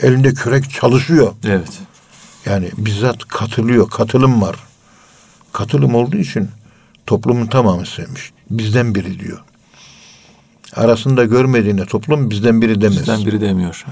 Elinde 0.00 0.34
kürek 0.34 0.70
çalışıyor. 0.70 1.32
Evet. 1.44 1.80
Yani 2.46 2.70
bizzat 2.78 3.28
katılıyor, 3.28 3.90
katılım 3.90 4.42
var. 4.42 4.56
Katılım 5.52 5.94
olduğu 5.94 6.16
için 6.16 6.50
toplumun 7.06 7.46
tamamı 7.46 7.86
sevmiş. 7.86 8.32
Bizden 8.50 8.94
biri 8.94 9.20
diyor. 9.20 9.47
Arasında 10.74 11.24
görmediğine 11.24 11.86
toplum 11.86 12.30
bizden 12.30 12.62
biri 12.62 12.80
demez. 12.80 12.98
Bizden 12.98 13.26
biri 13.26 13.40
demiyor. 13.40 13.84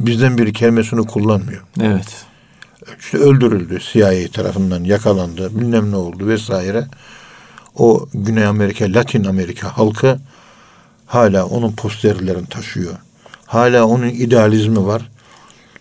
Bizden 0.00 0.38
biri 0.38 0.52
kelimesini 0.52 1.06
kullanmıyor. 1.06 1.62
Evet. 1.80 2.24
İşte 2.98 3.18
öldürüldü 3.18 3.78
CIA 3.92 4.28
tarafından 4.32 4.84
yakalandı 4.84 5.60
bilmem 5.60 5.90
ne 5.90 5.96
oldu 5.96 6.26
vesaire. 6.26 6.86
O 7.74 8.08
Güney 8.14 8.46
Amerika, 8.46 8.84
Latin 8.84 9.24
Amerika 9.24 9.78
halkı 9.78 10.18
hala 11.06 11.46
onun 11.46 11.72
posterlerini 11.72 12.46
taşıyor. 12.46 12.94
Hala 13.46 13.86
onun 13.86 14.08
idealizmi 14.08 14.86
var. 14.86 15.10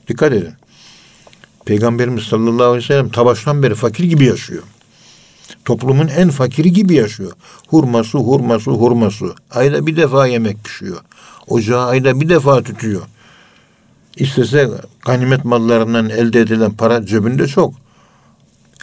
Dikkat 0.08 0.34
edin. 0.34 0.54
Peygamberimiz 1.66 2.24
sallallahu 2.24 2.66
aleyhi 2.66 2.84
ve 2.84 2.88
sellem 2.88 3.10
tabaştan 3.10 3.64
beri 3.64 3.76
fakir 3.76 4.04
gibi 4.04 4.26
yaşıyor. 4.26 4.64
Toplumun 5.66 6.08
en 6.08 6.30
fakiri 6.30 6.74
gibi 6.74 6.94
yaşıyor. 6.94 7.32
Hurması, 7.68 8.18
hurması, 8.18 8.72
hurması. 8.72 9.26
Ayda 9.52 9.88
bir 9.88 9.98
defa 9.98 10.28
yemek 10.28 10.64
pişiyor. 10.64 10.98
Ocağı 11.48 11.88
ayda 11.88 12.22
bir 12.22 12.30
defa 12.30 12.64
tutuyor. 12.64 13.02
İstese 14.18 14.70
ganimet 15.06 15.46
mallarından 15.46 16.10
elde 16.10 16.42
edilen 16.42 16.72
para 16.72 17.06
cebinde 17.06 17.48
çok. 17.48 17.74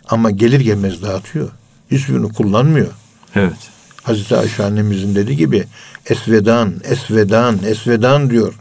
Ama 0.08 0.30
gelir 0.30 0.60
gelmez 0.60 1.02
dağıtıyor. 1.02 1.48
Hiçbirini 1.90 2.32
kullanmıyor. 2.32 2.88
Evet. 3.34 3.70
Hazreti 4.02 4.36
Ayşe 4.36 4.64
annemizin 4.64 5.14
dediği 5.14 5.36
gibi 5.36 5.64
esvedan, 6.06 6.74
esvedan, 6.84 7.58
esvedan 7.66 8.30
diyor. 8.30 8.54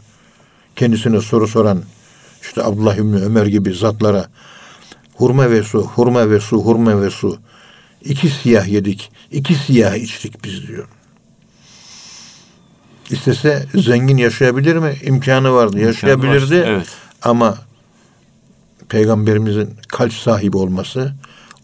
Kendisine 0.76 1.20
soru 1.20 1.48
soran 1.48 1.82
işte 2.42 2.64
Abdullah 2.64 2.96
İbni 2.96 3.16
Ömer 3.16 3.46
gibi 3.46 3.74
zatlara 3.74 4.28
hurma 5.14 5.50
ve 5.50 5.62
su, 5.62 5.82
hurma 5.82 6.30
ve 6.30 6.40
su, 6.40 6.56
hurma 6.64 7.02
ve 7.02 7.10
su. 7.10 7.38
İki 8.04 8.28
siyah 8.28 8.68
yedik, 8.68 9.10
iki 9.30 9.54
siyah 9.54 9.94
içtik 9.94 10.44
biz 10.44 10.68
diyor. 10.68 10.88
İstese 13.10 13.66
zengin 13.74 14.16
yaşayabilir 14.16 14.76
mi? 14.76 14.96
İmkanı 15.02 15.52
vardı. 15.52 15.80
Yaşayabilirdi. 15.80 16.64
Evet. 16.66 16.88
Ama 17.22 17.58
peygamberimizin 18.88 19.74
kalp 19.88 20.12
sahibi 20.12 20.56
olması 20.56 21.14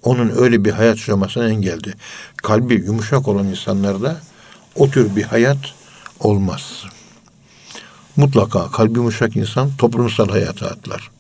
onun 0.03 0.33
öyle 0.37 0.65
bir 0.65 0.71
hayat 0.71 0.97
yaşamasına 0.97 1.49
engeldi. 1.49 1.95
Kalbi 2.37 2.75
yumuşak 2.75 3.29
olan 3.29 3.47
insanlarda 3.47 4.21
o 4.75 4.91
tür 4.91 5.17
bir 5.17 5.23
hayat 5.23 5.59
olmaz. 6.21 6.85
Mutlaka 8.17 8.71
kalbi 8.71 8.99
yumuşak 8.99 9.37
insan 9.37 9.71
toplumsal 9.79 10.29
hayata 10.29 10.67
atlar. 10.67 11.11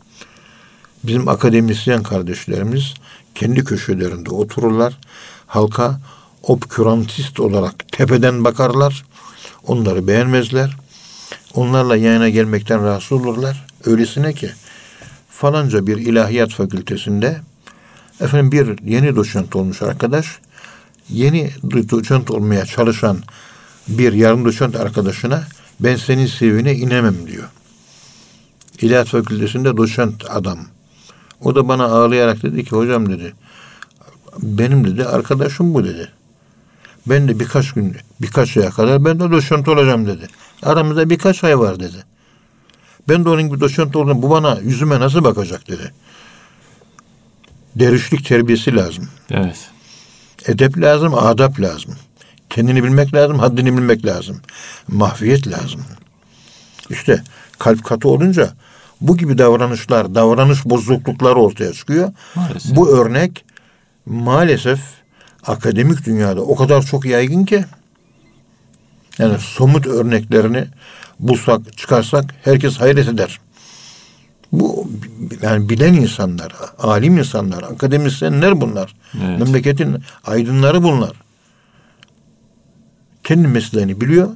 Bizim 1.05 1.29
akademisyen 1.29 2.03
kardeşlerimiz 2.03 2.95
kendi 3.35 3.65
köşelerinde 3.65 4.31
otururlar. 4.31 4.99
Halka 5.47 6.01
obkürantist 6.43 7.41
olarak 7.41 7.89
tepeden 7.93 8.45
bakarlar. 8.45 9.05
Onları 9.67 10.07
beğenmezler. 10.07 10.77
Onlarla 11.55 11.97
yayına 11.97 12.29
gelmekten 12.29 12.85
rahatsız 12.85 13.13
olurlar. 13.13 13.67
Öylesine 13.85 14.33
ki 14.33 14.51
falanca 15.31 15.87
bir 15.87 15.97
ilahiyat 15.97 16.51
fakültesinde 16.51 17.41
efendim 18.21 18.53
bir 18.53 18.85
yeni 18.85 19.17
doçent 19.17 19.57
olmuş 19.57 19.83
arkadaş 19.83 20.27
yeni 21.09 21.51
doçent 21.91 22.31
olmaya 22.31 22.67
çalışan 22.67 23.19
bir 23.89 24.13
yarım 24.13 24.45
doçent 24.45 24.77
arkadaşına 24.77 25.45
ben 25.81 25.97
senin 25.97 26.27
CV'ne 26.27 26.75
inemem 26.75 27.27
diyor. 27.27 27.49
İlahiyat 28.81 29.09
fakültesinde 29.09 29.77
doçent 29.77 30.25
adam. 30.31 30.59
O 31.45 31.55
da 31.55 31.69
bana 31.69 31.85
ağlayarak 31.85 32.43
dedi 32.43 32.65
ki 32.65 32.71
hocam 32.71 33.09
dedi 33.09 33.35
benim 34.43 34.87
dedi 34.87 35.05
arkadaşım 35.05 35.75
bu 35.75 35.85
dedi. 35.85 36.09
Ben 37.07 37.29
de 37.29 37.41
birkaç 37.41 37.73
gün 37.73 37.97
birkaç 38.23 38.57
aya 38.57 38.71
kadar 38.71 39.05
ben 39.05 39.21
de 39.21 39.31
doçent 39.31 39.69
olacağım 39.69 40.07
dedi. 40.07 40.29
Aramızda 40.63 41.11
birkaç 41.11 41.45
ay 41.45 41.59
var 41.59 41.81
dedi. 41.81 42.05
Ben 43.09 43.25
de 43.25 43.29
onun 43.29 43.43
gibi 43.43 43.61
doçent 43.61 43.97
oldum. 43.97 44.23
Bu 44.23 44.31
bana 44.31 44.59
yüzüme 44.63 45.01
nasıl 45.01 45.25
bakacak 45.25 45.69
dedi. 45.69 45.93
Dervişlik 47.77 48.27
terbiyesi 48.27 48.77
lazım. 48.77 49.09
Evet. 49.31 49.71
Edep 50.47 50.79
lazım, 50.79 51.15
adap 51.15 51.61
lazım. 51.61 51.95
Kendini 52.51 52.85
bilmek 52.85 53.15
lazım, 53.15 53.39
haddini 53.39 53.77
bilmek 53.77 54.07
lazım. 54.07 54.41
Mahfiyet 54.89 55.49
lazım. 55.49 55.81
İşte 56.91 57.23
kalp 57.59 57.85
katı 57.85 58.09
olunca 58.09 58.55
bu 59.09 59.17
gibi 59.17 59.39
davranışlar, 59.39 60.15
davranış 60.15 60.65
bozuklukları 60.65 61.35
ortaya 61.35 61.73
çıkıyor. 61.73 62.13
Maalesef. 62.35 62.77
Bu 62.77 62.89
örnek 62.89 63.45
maalesef 64.07 64.81
akademik 65.47 66.07
dünyada 66.07 66.41
o 66.41 66.57
kadar 66.57 66.83
çok 66.83 67.05
yaygın 67.05 67.45
ki 67.45 67.65
yani 69.19 69.39
somut 69.39 69.87
örneklerini 69.87 70.65
bulsak, 71.21 71.77
çıkarsak 71.77 72.35
herkes 72.43 72.81
hayret 72.81 73.09
eder. 73.09 73.41
Bu 74.53 74.91
yani 75.43 75.69
bilen 75.69 75.95
insanlar, 75.95 76.53
alim 76.79 77.19
insanlar, 77.19 77.63
akademisyenler 77.63 78.61
bunlar. 78.61 78.95
Evet. 79.15 79.39
Memleketin 79.41 79.97
aydınları 80.25 80.83
bunlar. 80.83 81.13
Kendi 83.25 83.49
mesleğini 83.49 84.01
biliyor, 84.01 84.29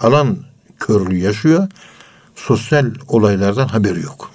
alan 0.00 0.36
körlüğü 0.78 1.18
yaşıyor, 1.18 1.68
sosyal 2.34 2.94
olaylardan 3.08 3.68
haberi 3.68 4.00
yok. 4.00 4.30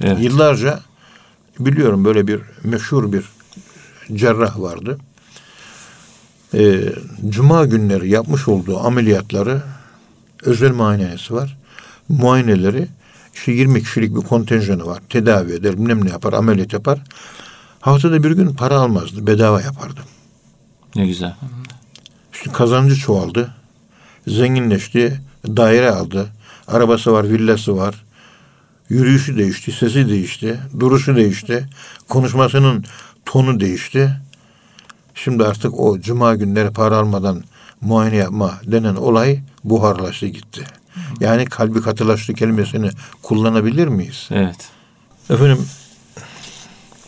Evet. 0.00 0.18
Yıllarca 0.20 0.80
biliyorum 1.58 2.04
böyle 2.04 2.26
bir 2.26 2.40
meşhur 2.64 3.12
bir 3.12 3.24
cerrah 4.14 4.60
vardı. 4.60 4.98
Ee, 6.54 6.92
Cuma 7.28 7.64
günleri 7.64 8.10
yapmış 8.10 8.48
olduğu 8.48 8.78
ameliyatları 8.78 9.62
özel 10.42 10.72
muayenesi 10.72 11.34
var. 11.34 11.58
Muayeneleri 12.08 12.88
işte 13.34 13.52
20 13.52 13.82
kişilik 13.82 14.16
bir 14.16 14.20
kontenjanı 14.20 14.86
var. 14.86 15.02
Tedavi 15.08 15.52
eder, 15.52 15.72
bilmem 15.72 16.04
ne 16.04 16.10
yapar, 16.10 16.32
ameliyat 16.32 16.72
yapar. 16.72 16.98
Haftada 17.80 18.22
bir 18.22 18.30
gün 18.30 18.54
para 18.54 18.76
almazdı, 18.76 19.26
bedava 19.26 19.62
yapardı. 19.62 20.00
Ne 20.96 21.06
güzel. 21.06 21.36
İşte 22.32 22.52
kazancı 22.52 22.96
çoğaldı. 22.96 23.54
Zenginleşti. 24.26 25.20
Daire 25.46 25.90
aldı. 25.90 26.26
Arabası 26.68 27.12
var, 27.12 27.28
villası 27.28 27.76
var. 27.76 28.04
Yürüyüşü 28.88 29.36
değişti, 29.36 29.72
sesi 29.72 30.08
değişti, 30.08 30.60
duruşu 30.80 31.16
değişti. 31.16 31.68
Konuşmasının 32.08 32.84
tonu 33.24 33.60
değişti. 33.60 34.10
Şimdi 35.14 35.44
artık 35.44 35.80
o 35.80 36.00
cuma 36.00 36.34
günleri 36.34 36.70
para 36.70 36.96
almadan 36.96 37.44
muayene 37.80 38.16
yapma 38.16 38.60
denen 38.64 38.94
olay 38.94 39.40
buharlaştı 39.64 40.26
gitti. 40.26 40.64
Yani 41.20 41.44
kalbi 41.44 41.82
katılaştı 41.82 42.34
kelimesini 42.34 42.90
kullanabilir 43.22 43.88
miyiz? 43.88 44.28
Evet. 44.30 44.70
Efendim 45.30 45.66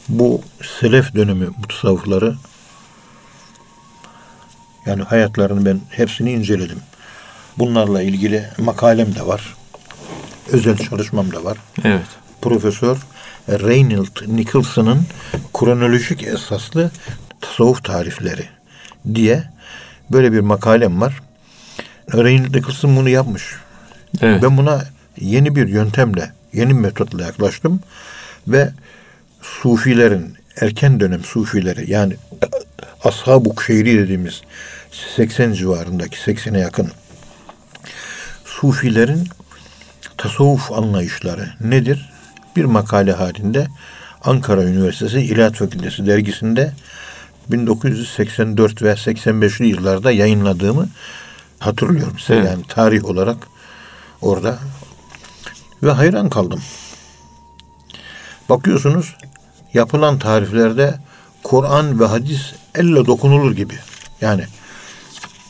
bu 0.08 0.42
selef 0.80 1.14
dönemi 1.14 1.46
mutasavvıfları 1.46 2.34
yani 4.86 5.02
hayatlarını 5.02 5.64
ben 5.66 5.80
hepsini 5.90 6.32
inceledim. 6.32 6.78
Bunlarla 7.58 8.02
ilgili 8.02 8.44
makalem 8.58 9.14
de 9.14 9.26
var. 9.26 9.56
Özel 10.52 10.76
çalışmam 10.76 11.32
da 11.32 11.44
var. 11.44 11.58
Evet. 11.84 12.06
Profesör 12.42 12.96
Reynold 13.48 14.36
Nicholson'ın 14.36 15.02
kronolojik 15.54 16.22
esaslı 16.22 16.90
tasavvuf 17.40 17.84
tarifleri 17.84 18.44
diye 19.14 19.44
böyle 20.10 20.32
bir 20.32 20.40
makalem 20.40 21.00
var. 21.00 21.22
Reynold 22.14 22.54
Nicholson 22.54 22.96
bunu 22.96 23.08
yapmış. 23.08 23.54
Evet. 24.20 24.42
Ben 24.42 24.56
buna 24.56 24.84
yeni 25.20 25.56
bir 25.56 25.68
yöntemle, 25.68 26.32
yeni 26.52 26.68
bir 26.68 26.80
metotla 26.80 27.22
yaklaştım 27.22 27.80
ve 28.48 28.70
sufilerin, 29.42 30.34
erken 30.60 31.00
dönem 31.00 31.24
sufileri 31.24 31.90
yani 31.90 32.16
ashab-ı 33.04 33.50
dediğimiz 33.68 34.42
80 35.16 35.52
civarındaki 35.52 36.16
80'e 36.16 36.60
yakın 36.60 36.90
sufilerin 38.60 39.28
tasavvuf 40.16 40.72
anlayışları 40.72 41.48
nedir? 41.60 42.10
Bir 42.56 42.64
makale 42.64 43.12
halinde 43.12 43.68
Ankara 44.24 44.64
Üniversitesi 44.64 45.20
İlahiyat 45.20 45.54
Fakültesi 45.54 46.06
dergisinde 46.06 46.72
1984 47.48 48.82
ve 48.82 48.92
85'li 48.92 49.66
yıllarda 49.66 50.10
yayınladığımı 50.10 50.88
hatırlıyorum 51.58 52.18
size 52.18 52.34
yani 52.34 52.62
tarih 52.68 53.04
olarak 53.04 53.36
orada 54.22 54.58
ve 55.82 55.90
hayran 55.90 56.28
kaldım. 56.28 56.62
Bakıyorsunuz 58.48 59.16
yapılan 59.74 60.18
tariflerde 60.18 60.94
Kur'an 61.42 62.00
ve 62.00 62.04
hadis 62.04 62.52
elle 62.74 63.06
dokunulur 63.06 63.56
gibi. 63.56 63.74
Yani 64.20 64.44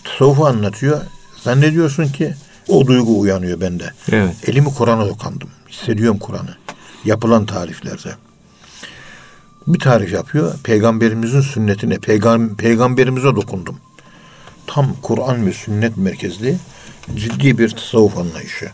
tasavvufu 0.04 0.46
anlatıyor. 0.46 1.00
Zannediyorsun 1.42 2.06
ki 2.06 2.34
o 2.68 2.86
duygu 2.86 3.20
uyanıyor 3.20 3.60
bende. 3.60 3.92
Evet. 4.12 4.48
Elimi 4.48 4.74
Kur'an'a 4.74 5.08
dokandım. 5.08 5.48
Hissediyorum 5.68 6.18
Kur'an'ı. 6.18 6.56
Yapılan 7.04 7.46
tariflerde. 7.46 8.14
Bir 9.66 9.78
tarif 9.78 10.12
yapıyor. 10.12 10.58
Peygamberimizin 10.64 11.40
sünnetine, 11.40 11.94
peygam- 11.94 12.56
peygamberimize 12.56 13.36
dokundum. 13.36 13.76
Tam 14.66 14.96
Kur'an 15.02 15.46
ve 15.46 15.52
sünnet 15.52 15.96
merkezli 15.96 16.56
ciddi 17.14 17.58
bir 17.58 17.70
tasavvuf 17.70 18.18
anlayışı. 18.18 18.70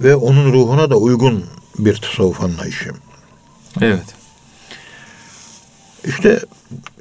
Ve 0.00 0.16
onun 0.16 0.52
ruhuna 0.52 0.90
da 0.90 0.96
uygun 0.96 1.44
bir 1.78 1.96
tasavvuf 1.96 2.40
anlayışı. 2.40 2.90
Evet. 3.80 4.04
İşte 6.04 6.40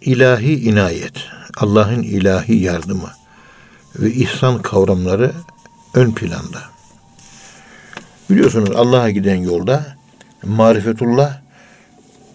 ilahi 0.02 0.54
inayet, 0.54 1.14
Allah'ın 1.58 2.04
ilahi 2.04 2.56
yardımı 2.56 3.12
ve 3.96 4.14
ihsan 4.14 4.62
kavramları 4.62 5.34
ön 5.94 6.12
planda. 6.12 6.62
Biliyorsunuz 8.30 8.72
Allah'a 8.76 9.10
giden 9.10 9.36
yolda 9.36 9.96
marifetullah 10.44 11.40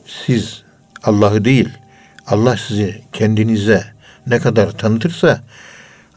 siz 0.07 0.63
Allah'ı 1.05 1.45
değil, 1.45 1.69
Allah 2.27 2.57
sizi 2.57 3.03
kendinize 3.13 3.85
ne 4.27 4.39
kadar 4.39 4.71
tanıtırsa 4.71 5.41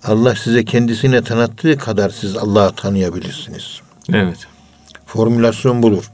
Allah 0.04 0.36
size 0.36 0.66
kendisine 0.66 1.24
tanıttığı 1.24 1.78
kadar 1.78 2.10
siz 2.10 2.38
Allah'ı 2.38 2.76
tanıyabilirsiniz. 2.76 3.82
Evet. 4.14 4.48
Formülasyon 5.06 5.84
budur. 5.84 6.12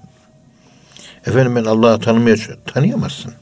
Efendim 1.26 1.56
ben 1.56 1.66
Allah'ı 1.66 2.00
tanımaya 2.00 2.36
tanıyamazsın. 2.74 3.34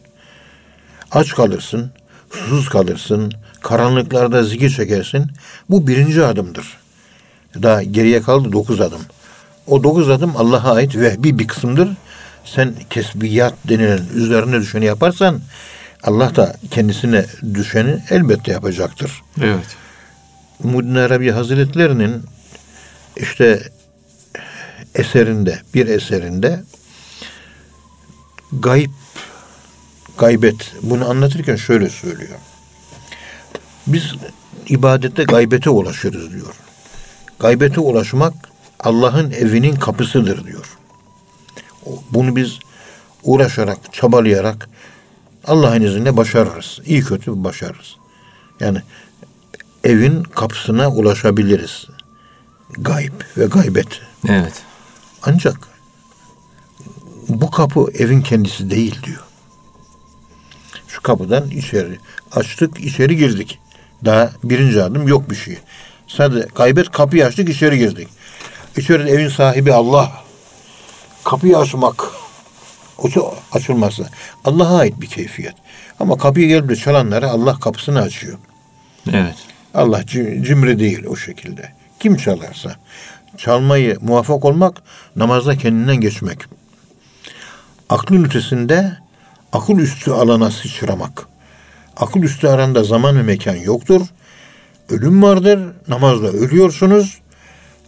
Aç 1.11 1.33
kalırsın, 1.33 1.91
susuz 2.29 2.69
kalırsın, 2.69 3.33
karanlıklarda 3.61 4.43
zikir 4.43 4.69
çekersin. 4.69 5.31
Bu 5.69 5.87
birinci 5.87 6.25
adımdır. 6.25 6.77
Daha 7.63 7.83
geriye 7.83 8.21
kaldı 8.21 8.51
dokuz 8.51 8.81
adım. 8.81 9.01
O 9.67 9.83
dokuz 9.83 10.09
adım 10.09 10.37
Allah'a 10.37 10.73
ait 10.73 10.95
vehbi 10.95 11.39
bir 11.39 11.47
kısımdır. 11.47 11.89
Sen 12.45 12.73
kesbiyat 12.89 13.53
denilen 13.69 14.01
üzerine 14.15 14.61
düşeni 14.61 14.85
yaparsan 14.85 15.41
Allah 16.03 16.35
da 16.35 16.55
kendisine 16.71 17.25
düşeni 17.53 18.03
elbette 18.09 18.51
yapacaktır. 18.51 19.21
Evet. 19.41 19.65
Muddin 20.63 20.95
Arabi 20.95 21.31
Hazretlerinin 21.31 22.23
işte 23.17 23.71
eserinde, 24.95 25.59
bir 25.73 25.87
eserinde 25.87 26.63
gayb, 28.51 28.91
gaybet 30.17 30.73
bunu 30.81 31.09
anlatırken 31.09 31.55
şöyle 31.55 31.89
söylüyor. 31.89 32.39
Biz 33.87 34.13
ibadette 34.67 35.23
gaybete 35.23 35.69
ulaşırız 35.69 36.31
diyor. 36.31 36.55
Gaybete 37.39 37.79
ulaşmak 37.79 38.33
Allah'ın 38.79 39.31
evinin 39.31 39.75
kapısıdır 39.75 40.45
diyor. 40.45 40.77
Bunu 42.11 42.35
biz 42.35 42.59
uğraşarak, 43.23 43.93
çabalayarak 43.93 44.69
Allah'ın 45.47 45.81
izniyle 45.81 46.17
başarırız. 46.17 46.79
İyi 46.85 47.03
kötü 47.03 47.43
başarırız. 47.43 47.95
Yani 48.59 48.81
evin 49.83 50.23
kapısına 50.23 50.89
ulaşabiliriz. 50.89 51.87
Gayb 52.69 53.13
ve 53.37 53.45
gaybet. 53.45 54.01
Evet. 54.29 54.63
Ancak 55.23 55.57
bu 57.27 57.51
kapı 57.51 57.87
evin 57.93 58.21
kendisi 58.21 58.69
değil 58.69 59.03
diyor. 59.03 59.23
Şu 60.87 61.01
kapıdan 61.01 61.49
içeri 61.49 61.99
açtık, 62.31 62.79
içeri 62.79 63.17
girdik. 63.17 63.59
Daha 64.05 64.31
birinci 64.43 64.83
adım 64.83 65.07
yok 65.07 65.29
bir 65.29 65.35
şey. 65.35 65.57
Sadece 66.07 66.47
gaybet 66.55 66.91
kapıyı 66.91 67.25
açtık, 67.25 67.49
içeri 67.49 67.77
girdik. 67.77 68.07
İçeride 68.77 69.09
evin 69.09 69.29
sahibi 69.29 69.73
Allah. 69.73 70.11
Kapıyı 71.23 71.57
açmak, 71.57 72.11
o 72.97 73.33
açılması 73.51 74.09
Allah'a 74.45 74.77
ait 74.77 75.01
bir 75.01 75.07
keyfiyet. 75.07 75.55
Ama 75.99 76.17
kapıyı 76.17 76.47
gelip 76.47 76.69
de 76.69 76.75
çalanlara 76.75 77.29
Allah 77.29 77.59
kapısını 77.59 78.01
açıyor. 78.01 78.37
Evet. 79.13 79.35
Allah 79.73 80.05
cimri 80.41 80.79
değil 80.79 81.05
o 81.05 81.15
şekilde. 81.15 81.71
Kim 81.99 82.15
çalarsa. 82.17 82.75
Çalmayı 83.37 83.97
muvaffak 84.01 84.45
olmak 84.45 84.81
namazda 85.15 85.57
kendinden 85.57 85.95
geçmek. 85.95 86.39
Aklın 87.89 88.23
ötesinde 88.23 88.97
akıl 89.53 89.77
üstü 89.77 90.11
alana 90.11 90.51
sıçramak. 90.51 91.27
Akıl 91.97 92.23
üstü 92.23 92.47
aranda 92.47 92.83
zaman 92.83 93.17
ve 93.17 93.23
mekan 93.23 93.55
yoktur. 93.55 94.01
Ölüm 94.89 95.23
vardır. 95.23 95.59
Namazda 95.87 96.27
ölüyorsunuz. 96.27 97.17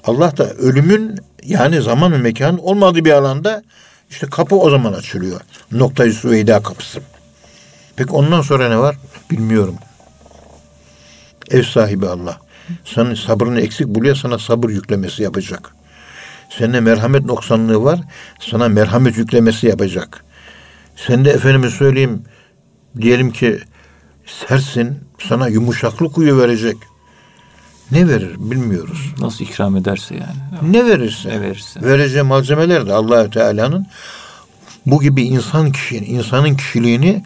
Allah 0.03 0.37
da 0.37 0.53
ölümün 0.53 1.19
yani 1.43 1.81
zaman 1.81 2.11
ve 2.11 2.17
mekan 2.17 2.57
olmadığı 2.57 3.05
bir 3.05 3.11
alanda 3.11 3.63
işte 4.09 4.27
kapı 4.27 4.55
o 4.55 4.69
zaman 4.69 4.93
açılıyor. 4.93 5.41
Noktayı 5.71 6.13
Süveyda 6.13 6.63
kapısı. 6.63 6.99
Peki 7.95 8.11
ondan 8.11 8.41
sonra 8.41 8.69
ne 8.69 8.77
var? 8.77 8.97
Bilmiyorum. 9.31 9.75
Ev 11.51 11.63
sahibi 11.63 12.07
Allah. 12.07 12.39
Senin 12.85 13.15
sabrını 13.15 13.61
eksik 13.61 13.87
buluyor 13.87 14.15
sana 14.15 14.39
sabır 14.39 14.69
yüklemesi 14.69 15.23
yapacak. 15.23 15.75
Senin 16.49 16.83
merhamet 16.83 17.25
noksanlığı 17.25 17.83
var. 17.83 17.99
Sana 18.39 18.67
merhamet 18.67 19.17
yüklemesi 19.17 19.67
yapacak. 19.67 20.25
Sen 20.95 21.25
de 21.25 21.29
efendime 21.29 21.69
söyleyeyim 21.69 22.23
diyelim 23.01 23.31
ki 23.31 23.59
sersin 24.25 25.06
sana 25.19 25.47
yumuşaklık 25.47 26.17
uyu 26.17 26.37
verecek. 26.37 26.77
Ne 27.91 28.07
verir 28.07 28.35
bilmiyoruz. 28.37 29.13
Nasıl 29.19 29.45
ikram 29.45 29.77
ederse 29.77 30.15
yani. 30.15 30.73
Ne 30.73 30.85
verirse. 30.85 31.29
Ne 31.29 31.41
verirse. 31.41 31.81
Vereceği 31.81 32.23
malzemeler 32.23 32.87
de 32.87 32.93
Allahü 32.93 33.29
Teala'nın 33.29 33.87
bu 34.85 35.01
gibi 35.01 35.23
insan 35.23 35.71
kişinin, 35.71 36.05
insanın 36.05 36.55
kişiliğini 36.55 37.23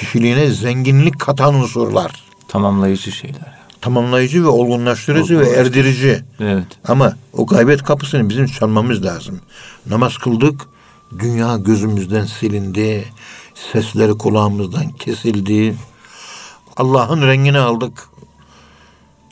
kişiliğine 0.00 0.50
zenginlik 0.50 1.20
katan 1.20 1.54
unsurlar. 1.54 2.24
Tamamlayıcı 2.48 3.12
şeyler. 3.12 3.54
Tamamlayıcı 3.80 4.44
ve 4.44 4.48
olgunlaştırıcı 4.48 5.40
ve 5.40 5.48
erdirici. 5.48 6.24
Evet. 6.40 6.66
Ama 6.88 7.16
o 7.32 7.46
gaybet 7.46 7.82
kapısını 7.82 8.28
bizim 8.28 8.46
çalmamız 8.46 9.04
lazım. 9.04 9.40
Namaz 9.86 10.18
kıldık, 10.18 10.60
dünya 11.18 11.56
gözümüzden 11.56 12.24
silindi, 12.24 13.04
sesleri 13.72 14.18
kulağımızdan 14.18 14.90
kesildi. 14.90 15.74
Allah'ın 16.76 17.22
rengini 17.22 17.58
aldık. 17.58 18.08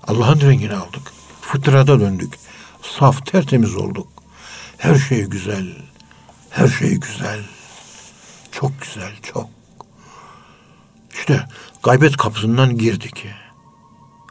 Allah'ın 0.07 0.40
rengini 0.40 0.74
aldık. 0.74 1.02
Fıtrata 1.40 2.00
döndük. 2.00 2.35
Saf, 2.98 3.26
tertemiz 3.26 3.76
olduk. 3.76 4.09
Her 4.78 4.94
şey 4.94 5.24
güzel. 5.24 5.66
Her 6.50 6.68
şey 6.68 6.94
güzel. 6.94 7.40
Çok 8.52 8.72
güzel, 8.81 9.12
çok. 9.22 9.48
İşte 11.14 11.46
gaybet 11.83 12.16
kapısından 12.16 12.78
girdik. 12.78 13.26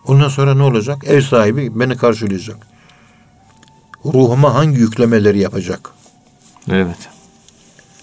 Ondan 0.06 0.30
sonra 0.30 0.56
ne 0.56 0.64
olacak? 0.64 1.04
Ev 1.08 1.22
sahibi 1.22 1.80
beni 1.80 1.98
karşılayacak. 1.98 2.68
Ruhuma 4.06 4.54
hangi 4.54 4.80
yüklemeleri 4.80 5.40
yapacak? 5.40 5.92
Evet. 6.72 7.10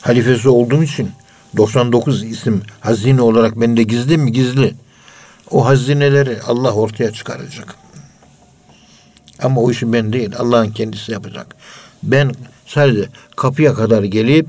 Halifesi 0.00 0.48
olduğum 0.48 0.82
için 0.82 1.10
99 1.56 2.24
isim 2.24 2.62
hazine 2.80 3.22
olarak 3.22 3.60
bende 3.60 3.82
gizli 3.82 4.18
mi? 4.18 4.32
Gizli. 4.32 4.74
O 5.50 5.66
hazineleri 5.66 6.38
Allah 6.46 6.72
ortaya 6.72 7.12
çıkaracak. 7.12 7.74
Ama 9.42 9.60
o 9.60 9.70
işi 9.70 9.92
ben 9.92 10.12
değil. 10.12 10.30
Allah'ın 10.38 10.70
kendisi 10.70 11.12
yapacak. 11.12 11.46
Ben 12.02 12.32
sadece 12.66 13.08
kapıya 13.36 13.74
kadar 13.74 14.02
gelip 14.02 14.46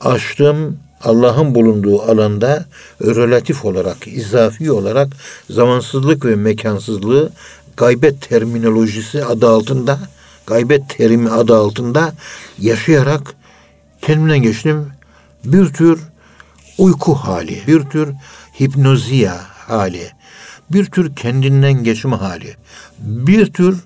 açtım. 0.00 0.78
Allah'ın 1.04 1.54
bulunduğu 1.54 2.02
alanda 2.02 2.64
relatif 3.02 3.64
olarak, 3.64 4.08
izafi 4.08 4.72
olarak 4.72 5.08
zamansızlık 5.50 6.24
ve 6.24 6.36
mekansızlığı 6.36 7.32
gaybet 7.76 8.28
terminolojisi 8.28 9.24
adı 9.24 9.48
altında, 9.48 9.98
gaybet 10.46 10.88
terimi 10.88 11.30
adı 11.30 11.56
altında 11.56 12.12
yaşayarak 12.58 13.34
kendimden 14.02 14.42
geçtim. 14.42 14.86
Bir 15.44 15.72
tür 15.72 16.00
uyku 16.78 17.14
hali, 17.14 17.62
bir 17.66 17.82
tür 17.82 18.08
hipnoziya 18.60 19.40
hali, 19.66 20.10
bir 20.72 20.84
tür 20.84 21.16
kendinden 21.16 21.84
geçme 21.84 22.16
hali, 22.16 22.56
bir 22.98 23.46
tür 23.46 23.78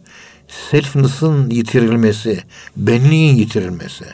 selfness'ın 0.70 1.50
yitirilmesi, 1.50 2.40
benliğin 2.76 3.34
yitirilmesi 3.34 4.04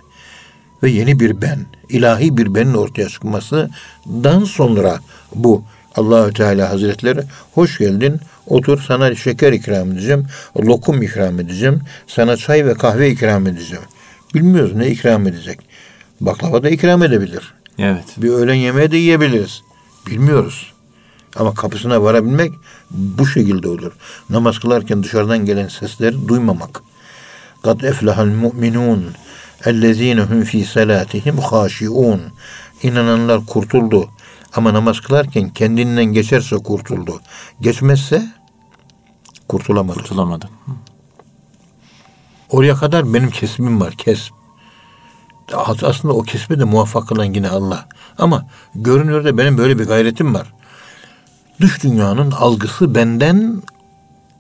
ve 0.83 0.91
yeni 0.91 1.21
bir 1.21 1.43
ben, 1.43 1.59
ilahi 1.89 2.37
bir 2.37 2.55
benin 2.55 2.75
ortaya 2.75 3.09
çıkmasından 3.09 4.45
sonra 4.45 5.01
bu 5.35 5.65
Allahü 5.97 6.33
Teala 6.33 6.71
Hazretleri 6.71 7.21
hoş 7.55 7.79
geldin 7.79 8.21
otur 8.47 8.83
sana 8.87 9.15
şeker 9.15 9.53
ikram 9.53 9.93
edeceğim, 9.93 10.27
lokum 10.57 11.03
ikram 11.03 11.41
edeceğim, 11.41 11.81
sana 12.07 12.37
çay 12.37 12.67
ve 12.67 12.75
kahve 12.75 13.11
ikram 13.11 13.47
edeceğim. 13.47 13.85
Bilmiyoruz 14.35 14.75
ne 14.75 14.89
ikram 14.89 15.27
edecek. 15.27 15.61
Baklava 16.21 16.63
da 16.63 16.71
ikram 16.71 17.03
edebilir. 17.03 17.55
Evet. 17.79 18.05
Bir 18.17 18.29
öğlen 18.29 18.55
yemeği 18.55 18.91
de 18.91 18.97
yiyebiliriz. 18.97 19.63
Bilmiyoruz. 20.07 20.73
Ama 21.37 21.55
kapısına 21.55 22.03
varabilmek 22.03 22.55
bu 22.91 23.27
şekilde 23.27 23.69
olur. 23.69 23.93
Namaz 24.31 24.59
kılarken 24.59 25.03
dışarıdan 25.03 25.45
gelen 25.45 25.69
sesleri 25.69 26.29
duymamak. 26.29 26.83
Kad 27.63 27.81
eflahal 27.81 28.27
mu'minun 28.27 29.07
ellezine 29.65 30.21
hum 30.21 30.43
fi 30.43 30.65
salatihim 30.65 31.39
haşiun. 31.39 32.21
İnananlar 32.83 33.47
kurtuldu. 33.47 34.09
Ama 34.55 34.75
namaz 34.75 35.01
kılarken 35.01 35.49
kendinden 35.49 36.05
geçerse 36.05 36.57
kurtuldu. 36.57 37.21
Geçmezse 37.61 38.29
kurtulamadı. 39.49 39.99
Kurtulamadı. 39.99 40.49
Oraya 42.51 42.75
kadar 42.75 43.15
benim 43.15 43.31
kesbim 43.31 43.81
var. 43.81 43.93
Kesb. 43.93 44.33
Aslında 45.83 46.15
o 46.15 46.23
kesbe 46.23 46.59
de 46.59 46.65
muvaffak 46.65 47.09
kılan 47.09 47.25
yine 47.25 47.49
Allah. 47.49 47.89
Ama 48.19 48.47
görünürde 48.75 49.39
benim 49.39 49.59
böyle 49.59 49.79
bir 49.79 49.85
gayretim 49.85 50.35
var. 50.35 50.53
Dış 51.61 51.83
dünyanın 51.83 52.31
algısı 52.31 52.95
benden 52.95 53.63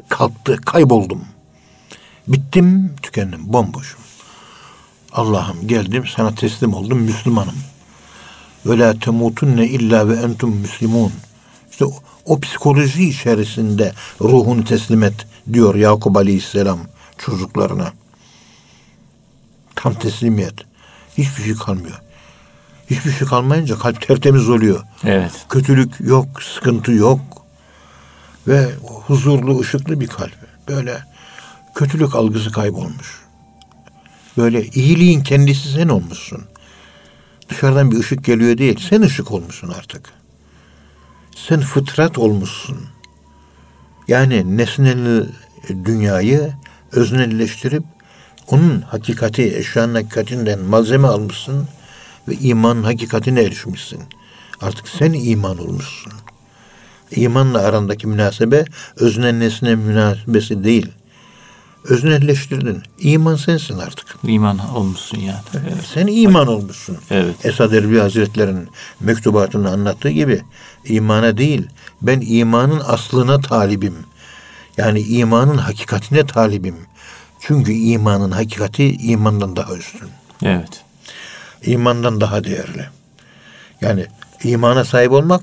kalktı, 0.08 0.56
kayboldum. 0.56 1.24
Bittim, 2.28 2.96
tükendim, 3.02 3.52
bomboşum. 3.52 4.00
Allah'ım 5.12 5.68
geldim, 5.68 6.04
sana 6.16 6.34
teslim 6.34 6.74
oldum, 6.74 6.98
Müslümanım. 6.98 7.54
Ve 8.66 8.78
la 8.78 8.98
temutunne 8.98 9.66
illa 9.66 10.08
ve 10.08 10.14
entum 10.14 10.56
müslimun. 10.56 11.12
İşte 11.70 11.84
o, 11.84 11.92
o 12.24 12.40
psikoloji 12.40 13.08
içerisinde 13.08 13.92
ruhunu 14.20 14.64
teslim 14.64 15.02
et 15.02 15.26
diyor 15.52 15.74
Yakup 15.74 16.16
Aleyhisselam 16.16 16.78
çocuklarına. 17.18 17.92
Tam 19.74 19.94
teslimiyet. 19.94 20.54
Hiçbir 21.18 21.42
şey 21.42 21.54
kalmıyor. 21.54 22.00
Hiçbir 22.90 23.12
şey 23.12 23.28
kalmayınca 23.28 23.78
kalp 23.78 24.06
tertemiz 24.06 24.48
oluyor. 24.48 24.84
Evet. 25.04 25.32
Kötülük 25.48 26.00
yok, 26.00 26.42
sıkıntı 26.42 26.92
yok. 26.92 27.20
Ve 28.48 28.70
huzurlu, 28.82 29.60
ışıklı 29.60 30.00
bir 30.00 30.06
kalp. 30.06 30.36
Böyle 30.68 31.04
kötülük 31.74 32.14
algısı 32.14 32.52
kaybolmuş. 32.52 33.20
Böyle 34.36 34.64
iyiliğin 34.64 35.22
kendisi 35.22 35.72
sen 35.72 35.88
olmuşsun. 35.88 36.44
Dışarıdan 37.48 37.90
bir 37.90 37.98
ışık 37.98 38.24
geliyor 38.24 38.58
değil. 38.58 38.80
Sen 38.90 39.02
ışık 39.02 39.32
olmuşsun 39.32 39.68
artık. 39.68 40.12
Sen 41.48 41.60
fıtrat 41.60 42.18
olmuşsun. 42.18 42.78
Yani 44.08 44.56
nesnel 44.56 45.26
dünyayı 45.84 46.52
öznelleştirip 46.92 47.82
onun 48.48 48.80
hakikati, 48.80 49.56
eşyanın 49.56 49.94
hakikatinden 49.94 50.60
malzeme 50.60 51.08
almışsın 51.08 51.68
ve 52.28 52.34
imanın 52.34 52.82
hakikatine 52.82 53.42
erişmişsin. 53.42 54.00
Artık 54.60 54.88
sen 54.88 55.12
iman 55.12 55.58
olmuşsun. 55.58 56.12
İmanla 57.10 57.58
arandaki 57.58 58.06
münasebe 58.06 58.64
özne 58.96 59.38
nesne 59.38 59.74
münasebesi 59.74 60.64
değil. 60.64 60.88
Öznelleştirdin. 61.84 62.82
İman 62.98 63.36
sensin 63.36 63.78
artık. 63.78 64.06
İman 64.22 64.58
olmuşsun 64.74 65.18
yani. 65.18 65.40
Evet. 65.54 65.84
Sen 65.94 66.06
iman 66.06 66.46
olmuşsun. 66.46 66.96
Evet. 67.10 67.46
Esad 67.46 67.72
Erbil 67.72 67.98
Hazretleri'nin 67.98 68.68
mektubatını 69.00 69.70
anlattığı 69.70 70.10
gibi 70.10 70.42
imana 70.84 71.38
değil, 71.38 71.66
ben 72.02 72.20
imanın 72.26 72.82
aslına 72.86 73.40
talibim. 73.40 73.94
Yani 74.76 75.00
imanın 75.00 75.58
hakikatine 75.58 76.26
talibim. 76.26 76.76
Çünkü 77.40 77.72
imanın 77.72 78.30
hakikati 78.30 78.92
imandan 78.92 79.56
daha 79.56 79.76
üstün. 79.76 80.08
Evet. 80.42 80.84
İmandan 81.62 82.20
daha 82.20 82.44
değerli. 82.44 82.88
Yani 83.80 84.06
imana 84.44 84.84
sahip 84.84 85.12
olmak, 85.12 85.42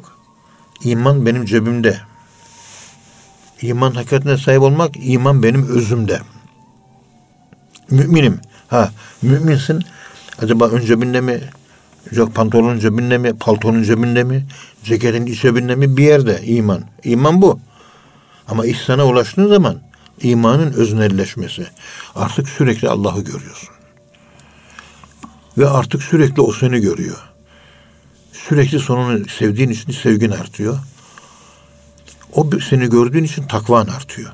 iman 0.83 1.25
benim 1.25 1.45
cebimde. 1.45 1.97
İman 3.61 3.91
hakikatine 3.91 4.37
sahip 4.37 4.61
olmak, 4.61 4.91
iman 4.97 5.43
benim 5.43 5.67
özümde. 5.67 6.19
Müminim. 7.89 8.39
Ha, 8.67 8.91
müminsin. 9.21 9.83
Acaba 10.41 10.67
ön 10.67 10.85
cebinde 10.85 11.21
mi? 11.21 11.41
Yok 12.11 12.35
pantolonun 12.35 12.79
cebinde 12.79 13.17
mi? 13.17 13.33
Paltonun 13.39 13.83
cebinde 13.83 14.23
mi? 14.23 14.45
Ceketin 14.83 15.25
iç 15.25 15.41
cebinde 15.41 15.75
mi? 15.75 15.97
Bir 15.97 16.03
yerde 16.03 16.41
iman. 16.43 16.83
İman 17.03 17.41
bu. 17.41 17.59
Ama 18.47 18.65
ihsana 18.65 19.05
ulaştığın 19.05 19.49
zaman 19.49 19.75
imanın 20.21 20.73
öznelleşmesi. 20.73 21.67
Artık 22.15 22.49
sürekli 22.49 22.89
Allah'ı 22.89 23.21
görüyorsun. 23.21 23.76
Ve 25.57 25.69
artık 25.69 26.03
sürekli 26.03 26.41
o 26.41 26.51
seni 26.51 26.79
görüyor. 26.79 27.17
Sürekli 28.31 28.79
sonunu 28.79 29.27
sevdiğin 29.27 29.69
için 29.69 29.91
sevgin 29.91 30.31
artıyor. 30.31 30.77
O 32.33 32.49
seni 32.69 32.89
gördüğün 32.89 33.23
için 33.23 33.43
takvan 33.43 33.87
artıyor. 33.87 34.31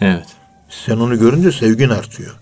Evet. 0.00 0.26
Sen 0.68 0.96
onu 0.96 1.18
görünce 1.18 1.52
sevgin 1.52 1.88
artıyor. 1.88 2.36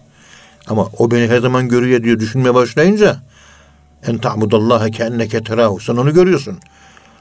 Ama 0.67 0.89
o 0.99 1.11
beni 1.11 1.29
her 1.29 1.39
zaman 1.39 1.69
görüyor 1.69 2.03
diye 2.03 2.21
düşünmeye 2.21 2.55
başlayınca 2.55 3.21
en 4.07 4.19
ta'budallaha 4.19 4.91
keenneke 4.91 5.43
terahu. 5.43 5.81
Sen 5.81 5.97
onu 5.97 6.15
görüyorsun. 6.15 6.59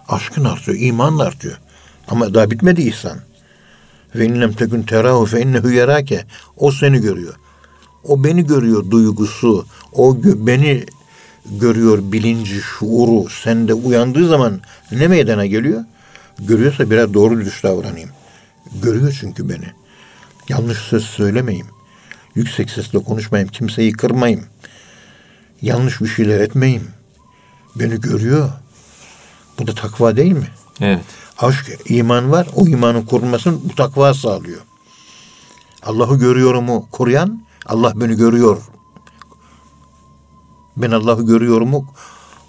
Aşkın 0.07 0.45
artıyor, 0.45 0.77
imanın 0.79 1.19
artıyor. 1.19 1.57
Ama 2.07 2.33
daha 2.33 2.51
bitmedi 2.51 2.81
ihsan. 2.81 3.17
Ve 4.15 4.25
inlem 4.25 4.53
tekün 4.53 4.83
terahu 4.83 5.25
fe 5.25 5.41
innehu 5.41 5.71
yerake. 5.71 6.25
O 6.57 6.71
seni 6.71 7.01
görüyor. 7.01 7.35
O 8.03 8.23
beni 8.23 8.47
görüyor 8.47 8.91
duygusu. 8.91 9.65
O 9.93 10.15
gö- 10.15 10.47
beni 10.47 10.85
görüyor 11.45 11.99
bilinci, 12.01 12.61
şuuru. 12.61 13.29
Sende 13.29 13.73
uyandığı 13.73 14.27
zaman 14.27 14.61
ne 14.91 15.07
meydana 15.07 15.45
geliyor? 15.45 15.83
Görüyorsa 16.39 16.89
biraz 16.91 17.13
doğru 17.13 17.37
dürüst 17.37 17.63
davranayım. 17.63 18.09
Görüyor 18.83 19.17
çünkü 19.19 19.49
beni. 19.49 19.65
Yanlış 20.49 20.77
söz 20.77 21.03
söylemeyeyim. 21.03 21.67
Yüksek 22.35 22.69
sesle 22.69 22.99
konuşmayayım. 22.99 23.51
Kimseyi 23.51 23.91
kırmayayım. 23.91 24.45
Yanlış 25.61 26.01
bir 26.01 26.07
şeyler 26.07 26.39
etmeyeyim. 26.39 26.87
Beni 27.75 28.01
görüyor. 28.01 28.49
Bu 29.59 29.67
da 29.67 29.75
takva 29.75 30.17
değil 30.17 30.31
mi? 30.31 30.47
Evet. 30.81 30.99
Aşk, 31.37 31.79
iman 31.85 32.31
var. 32.31 32.47
O 32.55 32.67
imanın 32.67 33.01
korunmasını 33.01 33.57
bu 33.69 33.75
takva 33.75 34.13
sağlıyor. 34.13 34.61
Allah'ı 35.83 36.19
görüyorumu 36.19 36.87
koruyan, 36.91 37.43
Allah 37.69 37.93
beni 37.95 38.15
görüyor. 38.15 38.57
Ben 40.77 40.91
Allah'ı 40.91 41.25
görüyorumu 41.25 41.85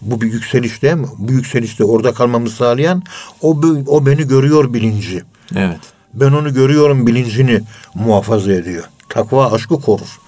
bu 0.01 0.21
bir 0.21 0.33
yükseliş 0.33 0.83
değil 0.83 0.95
mi? 0.95 1.07
Bu 1.19 1.33
yükselişte 1.33 1.85
orada 1.85 2.15
kalmamı 2.15 2.51
sağlayan 2.51 3.03
o, 3.43 3.61
o 3.87 4.07
beni 4.07 4.29
görüyor 4.29 4.75
bilinci. 4.75 5.23
Evet. 5.57 5.81
Ben 6.15 6.33
onu 6.33 6.55
görüyorum 6.55 7.07
bilincini 7.07 7.63
muhafaza 7.95 8.53
ediyor. 8.53 8.85
Takva 9.09 9.53
aşkı 9.53 9.81
korur. 9.81 10.21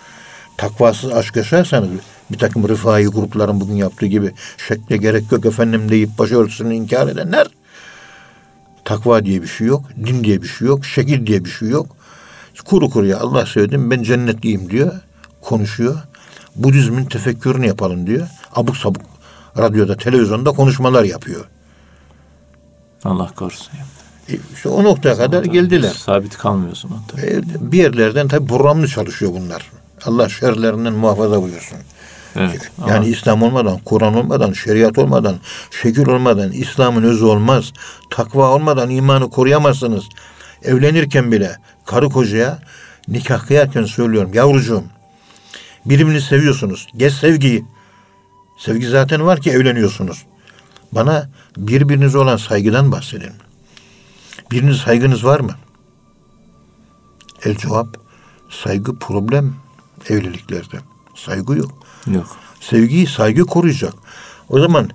Takvasız 0.56 1.12
aşk 1.12 1.36
yaşarsanız 1.36 1.88
bir 2.30 2.38
takım 2.38 2.68
rıfai 2.68 3.06
grupların 3.06 3.60
bugün 3.60 3.74
yaptığı 3.74 4.06
gibi 4.06 4.32
şekle 4.68 4.96
gerek 4.96 5.32
yok 5.32 5.46
efendim 5.46 5.88
deyip 5.88 6.18
başörtüsünü 6.18 6.74
inkar 6.74 7.08
edenler 7.08 7.46
takva 8.84 9.24
diye 9.24 9.42
bir 9.42 9.46
şey 9.46 9.66
yok. 9.66 9.84
Din 10.06 10.24
diye 10.24 10.42
bir 10.42 10.48
şey 10.48 10.68
yok. 10.68 10.84
Şekil 10.84 11.26
diye 11.26 11.44
bir 11.44 11.50
şey 11.50 11.68
yok. 11.68 11.96
Kuru 12.64 12.90
kuruya 12.90 13.18
Allah 13.20 13.46
söyledim 13.46 13.90
ben 13.90 14.02
cennetliyim 14.02 14.70
diyor. 14.70 14.92
Konuşuyor. 15.40 15.98
Budizmin 16.56 17.04
tefekkürünü 17.04 17.66
yapalım 17.66 18.06
diyor. 18.06 18.26
Abuk 18.54 18.76
sabuk 18.76 19.02
radyoda, 19.58 19.96
televizyonda 19.96 20.50
konuşmalar 20.52 21.04
yapıyor. 21.04 21.44
Allah 23.04 23.30
korusun. 23.36 23.68
E 24.28 24.32
İşte 24.54 24.68
o 24.68 24.84
noktaya 24.84 25.16
kadar 25.16 25.44
geldiler. 25.44 25.90
Sabit 25.90 26.38
kalmıyor 26.38 26.72
o 26.72 26.74
zaman 26.74 26.98
tabii. 27.08 27.20
E, 27.26 27.42
Bir 27.72 27.78
yerlerden 27.78 28.28
tabii 28.28 28.46
programlı 28.46 28.88
çalışıyor 28.88 29.32
bunlar. 29.34 29.70
Allah 30.04 30.28
şerlerinden 30.28 30.92
muhafaza 30.92 31.42
buyursun. 31.42 31.78
Evet. 32.36 32.70
Yani 32.80 32.92
Ama 32.92 33.04
İslam 33.04 33.42
olmadan, 33.42 33.78
Kur'an 33.78 34.14
olmadan, 34.14 34.52
şeriat 34.52 34.98
olmadan, 34.98 35.36
şekil 35.82 36.08
olmadan, 36.08 36.52
İslam'ın 36.52 37.02
özü 37.02 37.24
olmaz. 37.24 37.72
Takva 38.10 38.54
olmadan 38.54 38.90
imanı 38.90 39.30
koruyamazsınız. 39.30 40.04
Evlenirken 40.64 41.32
bile 41.32 41.56
karı 41.86 42.08
kocaya 42.08 42.58
nikah 43.08 43.46
kıyarken 43.46 43.84
söylüyorum. 43.84 44.34
Yavrucuğum 44.34 44.84
birbirini 45.86 46.20
seviyorsunuz. 46.20 46.88
Geç 46.96 47.12
sevgiyi. 47.12 47.64
Sevgi 48.58 48.88
zaten 48.88 49.26
var 49.26 49.40
ki 49.40 49.50
evleniyorsunuz. 49.50 50.26
Bana 50.92 51.30
birbirinize 51.56 52.18
olan 52.18 52.36
saygıdan 52.36 52.92
bahsedin. 52.92 53.32
Biriniz 54.50 54.76
saygınız 54.76 55.24
var 55.24 55.40
mı? 55.40 55.56
El 57.44 57.56
cevap 57.56 57.96
saygı 58.50 58.98
problem 58.98 59.54
evliliklerde. 60.08 60.78
Saygı 61.14 61.58
yok. 61.58 61.86
yok. 62.06 62.36
Sevgiyi 62.60 63.06
saygı 63.06 63.42
koruyacak. 63.42 63.94
O 64.48 64.60
zaman 64.60 64.90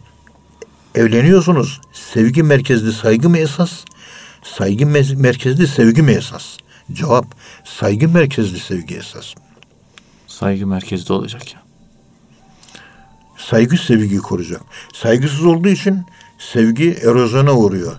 evleniyorsunuz. 0.96 1.82
Sevgi 1.94 2.44
merkezli 2.44 2.94
saygı 2.94 3.30
mı 3.30 3.38
esas? 3.38 3.84
Saygı 4.44 4.84
me- 4.84 5.16
merkezli 5.16 5.68
sevgi 5.68 6.02
mi 6.02 6.12
esas? 6.12 6.58
Cevap 6.94 7.26
saygı 7.64 8.10
merkezli 8.10 8.60
sevgi 8.60 8.96
esas. 8.96 9.34
Saygı 10.28 10.68
merkezde 10.68 11.14
olacak 11.14 11.54
ya. 11.54 11.62
Saygı 13.38 13.78
sevgiyi 13.78 14.20
koruyacak. 14.20 14.62
Saygısız 14.94 15.46
olduğu 15.46 15.68
için 15.70 16.06
sevgi 16.40 16.92
erozyona 16.92 17.54
uğruyor. 17.54 17.96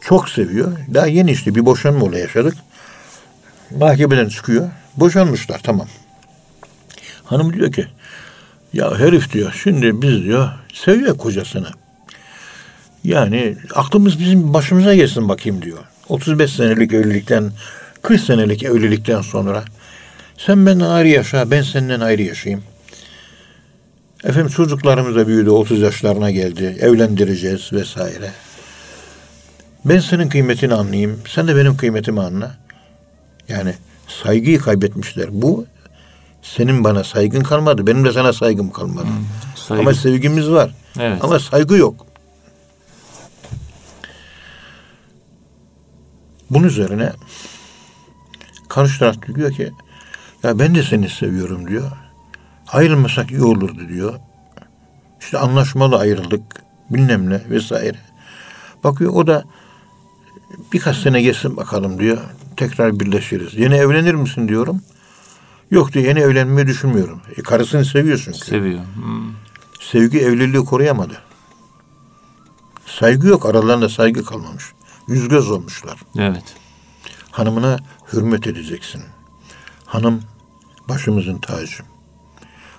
Çok 0.00 0.28
seviyor. 0.28 0.78
Daha 0.94 1.06
yeni 1.06 1.30
işte 1.30 1.54
bir 1.54 1.66
boşanma 1.66 2.04
olayı 2.04 2.22
yaşadık. 2.22 2.54
Mahkemeden 3.70 4.28
çıkıyor. 4.28 4.70
Boşanmışlar 4.96 5.58
tamam. 5.62 5.88
Hanım 7.24 7.52
diyor 7.52 7.72
ki 7.72 7.86
ya 8.72 8.98
herif 8.98 9.32
diyor 9.32 9.60
şimdi 9.62 10.02
biz 10.02 10.24
diyor 10.24 10.50
seviyor 10.74 11.18
kocasını. 11.18 11.68
Yani 13.04 13.56
aklımız 13.74 14.18
bizim 14.18 14.54
başımıza 14.54 14.94
gelsin 14.94 15.28
bakayım 15.28 15.62
diyor. 15.62 15.78
35 16.08 16.52
senelik 16.52 16.92
evlilikten 16.92 17.52
40 18.02 18.20
senelik 18.20 18.62
evlilikten 18.62 19.20
sonra 19.20 19.64
sen 20.36 20.66
benden 20.66 20.84
ayrı 20.90 21.08
yaşa 21.08 21.50
ben 21.50 21.62
senden 21.62 22.00
ayrı 22.00 22.22
yaşayayım. 22.22 22.64
Efendim 24.24 24.48
çocuklarımız 24.48 25.16
da 25.16 25.26
büyüdü 25.26 25.50
30 25.50 25.80
yaşlarına 25.80 26.30
geldi 26.30 26.76
evlendireceğiz 26.80 27.72
vesaire. 27.72 28.30
Ben 29.84 29.98
senin 29.98 30.28
kıymetini 30.28 30.74
anlayayım 30.74 31.20
sen 31.28 31.48
de 31.48 31.56
benim 31.56 31.76
kıymetimi 31.76 32.20
anla. 32.20 32.56
Yani 33.48 33.74
saygıyı 34.22 34.58
kaybetmişler. 34.58 35.26
Bu 35.30 35.66
senin 36.42 36.84
bana 36.84 37.04
saygın 37.04 37.42
kalmadı. 37.42 37.86
Benim 37.86 38.04
de 38.04 38.12
sana 38.12 38.32
saygım 38.32 38.70
kalmadı. 38.70 39.06
Saygı. 39.54 39.80
Ama 39.80 39.94
sevgimiz 39.94 40.50
var. 40.50 40.70
Evet. 41.00 41.24
Ama 41.24 41.38
saygı 41.38 41.76
yok. 41.76 42.06
Bunun 46.50 46.66
üzerine 46.66 47.12
karşı 48.68 48.98
taraf 48.98 49.16
diyor 49.34 49.52
ki 49.52 49.72
ya 50.42 50.58
ben 50.58 50.74
de 50.74 50.82
seni 50.82 51.08
seviyorum 51.08 51.68
diyor. 51.68 51.90
Ayrılmasak 52.68 53.30
iyi 53.30 53.42
olurdu 53.42 53.88
diyor. 53.88 54.14
İşte 55.20 55.38
anlaşmalı 55.38 55.98
ayrıldık 55.98 56.42
bilmem 56.90 57.30
ne 57.30 57.42
vesaire. 57.50 57.98
Bakıyor 58.84 59.12
o 59.14 59.26
da 59.26 59.44
birkaç 60.72 60.96
sene 60.96 61.22
geçsin 61.22 61.56
bakalım 61.56 61.98
diyor. 61.98 62.18
Tekrar 62.56 63.00
birleşiriz. 63.00 63.54
Yeni 63.54 63.74
evlenir 63.74 64.14
misin 64.14 64.48
diyorum. 64.48 64.82
Yok 65.70 65.92
diyor 65.92 66.04
yeni 66.04 66.18
evlenmeyi 66.18 66.66
düşünmüyorum. 66.66 67.20
E, 67.36 67.42
karısını 67.42 67.84
seviyor 67.84 68.22
çünkü. 68.24 68.38
Seviyor. 68.38 68.80
Hmm. 68.94 69.32
Sevgi 69.80 70.18
evliliği 70.18 70.64
koruyamadı. 70.64 71.14
Saygı 72.86 73.26
yok. 73.26 73.46
Aralarında 73.46 73.88
saygı 73.88 74.24
kalmamış. 74.24 74.64
Yüz 75.08 75.28
göz 75.28 75.50
olmuşlar. 75.50 75.98
Evet. 76.18 76.44
Hanımına 77.30 77.78
hürmet 78.12 78.46
edeceksin. 78.46 79.02
Hanım 79.84 80.22
başımızın 80.88 81.38
tacı. 81.38 81.82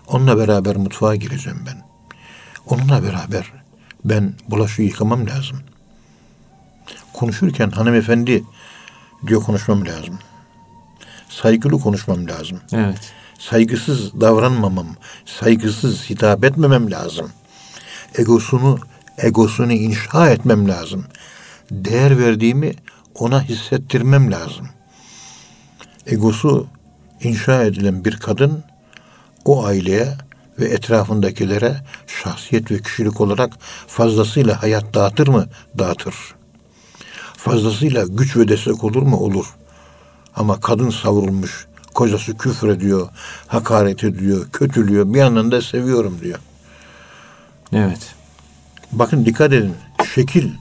Onunla 0.08 0.38
beraber 0.38 0.76
mutfağa 0.76 1.16
gireceğim 1.16 1.60
ben. 1.68 1.86
Onunla 2.66 3.04
beraber 3.04 3.54
ben 4.06 4.34
bulaşığı 4.50 4.82
yıkamam 4.82 5.28
lazım. 5.28 5.60
Konuşurken 7.14 7.70
hanımefendi 7.72 8.44
diyor 9.28 9.44
konuşmam 9.44 9.86
lazım. 9.86 10.20
Saygılı 11.30 11.80
konuşmam 11.80 12.28
lazım. 12.28 12.60
Evet. 12.74 13.14
Saygısız 13.40 14.22
davranmamam, 14.22 14.88
saygısız 15.26 16.10
hitap 16.10 16.44
etmemem 16.44 16.92
lazım. 16.92 17.32
Egosunu, 18.18 18.80
egosunu 19.18 19.74
inşa 19.74 20.30
etmem 20.30 20.68
lazım. 20.68 21.06
Değer 21.72 22.20
verdiğimi 22.20 22.74
ona 23.15 23.43
hissettirmem 23.43 24.32
lazım. 24.32 24.70
Egosu 26.07 26.67
inşa 27.22 27.63
edilen 27.63 28.05
bir 28.05 28.17
kadın 28.17 28.63
o 29.45 29.65
aileye 29.65 30.17
ve 30.59 30.65
etrafındakilere 30.65 31.76
şahsiyet 32.07 32.72
ve 32.72 32.82
kişilik 32.82 33.22
olarak 33.22 33.53
fazlasıyla 33.88 34.63
hayat 34.63 34.93
dağıtır 34.93 35.28
mı? 35.28 35.45
Dağıtır. 35.78 36.15
Fazlasıyla 37.38 38.05
güç 38.07 38.38
ve 38.38 38.47
destek 38.47 38.84
olur 38.84 39.01
mu? 39.01 39.17
Olur. 39.17 39.55
Ama 40.36 40.59
kadın 40.59 40.89
savrulmuş, 40.89 41.67
kocası 41.93 42.38
küfür 42.38 42.70
ediyor, 42.70 43.09
hakaret 43.47 44.03
ediyor, 44.03 44.49
kötülüyor, 44.53 45.13
bir 45.13 45.20
yandan 45.20 45.51
da 45.51 45.61
seviyorum 45.61 46.17
diyor. 46.22 46.39
Evet. 47.74 48.15
Bakın 48.91 49.26
dikkat 49.26 49.53
edin, 49.53 49.76
şekil 50.15 50.51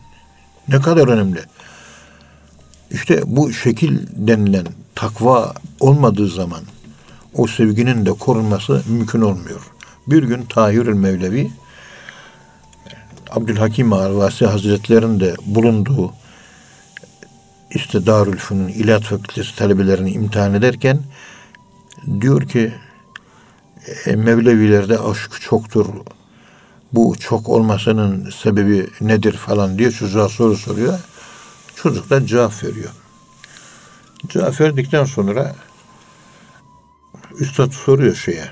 ne 0.69 0.81
kadar 0.81 1.09
önemli. 1.09 1.41
İşte 2.91 3.23
bu 3.27 3.53
şekil 3.53 4.07
denilen 4.13 4.67
takva 4.95 5.55
olmadığı 5.81 6.29
zaman 6.29 6.63
o 7.35 7.47
sevginin 7.47 8.07
de 8.07 8.11
korunması 8.11 8.83
mümkün 8.89 9.21
olmuyor. 9.21 9.61
Bir 10.07 10.23
gün 10.23 10.43
Tahir 10.43 10.87
Mevlevi 10.87 11.51
Abdülhakim 13.31 13.93
Arvasi 13.93 14.47
Hazretleri'nin 14.47 15.21
de 15.21 15.35
bulunduğu 15.47 16.13
işte 17.71 18.07
Darülfünun 18.07 18.69
İlahiyat 18.69 19.03
Fakültesi 19.03 19.57
talebelerini 19.57 20.11
imtihan 20.11 20.55
ederken 20.55 21.01
diyor 22.21 22.49
ki 22.49 22.73
e, 24.07 24.17
Mevlevilerde 24.17 24.99
aşk 24.99 25.41
çoktur. 25.41 25.87
Bu 26.93 27.17
çok 27.21 27.49
olmasının 27.49 28.31
sebebi 28.31 28.87
nedir 29.01 29.33
falan 29.33 29.79
diye 29.79 29.91
çocuğa 29.91 30.29
soru 30.29 30.57
soruyor. 30.57 31.01
Çocuk 31.75 32.11
da 32.11 32.27
cevap 32.27 32.65
veriyor. 32.65 32.91
Cevap 34.29 34.61
verdikten 34.61 35.05
sonra 35.05 35.55
Üstad 37.39 37.73
soruyor 37.73 38.15
şeye. 38.15 38.51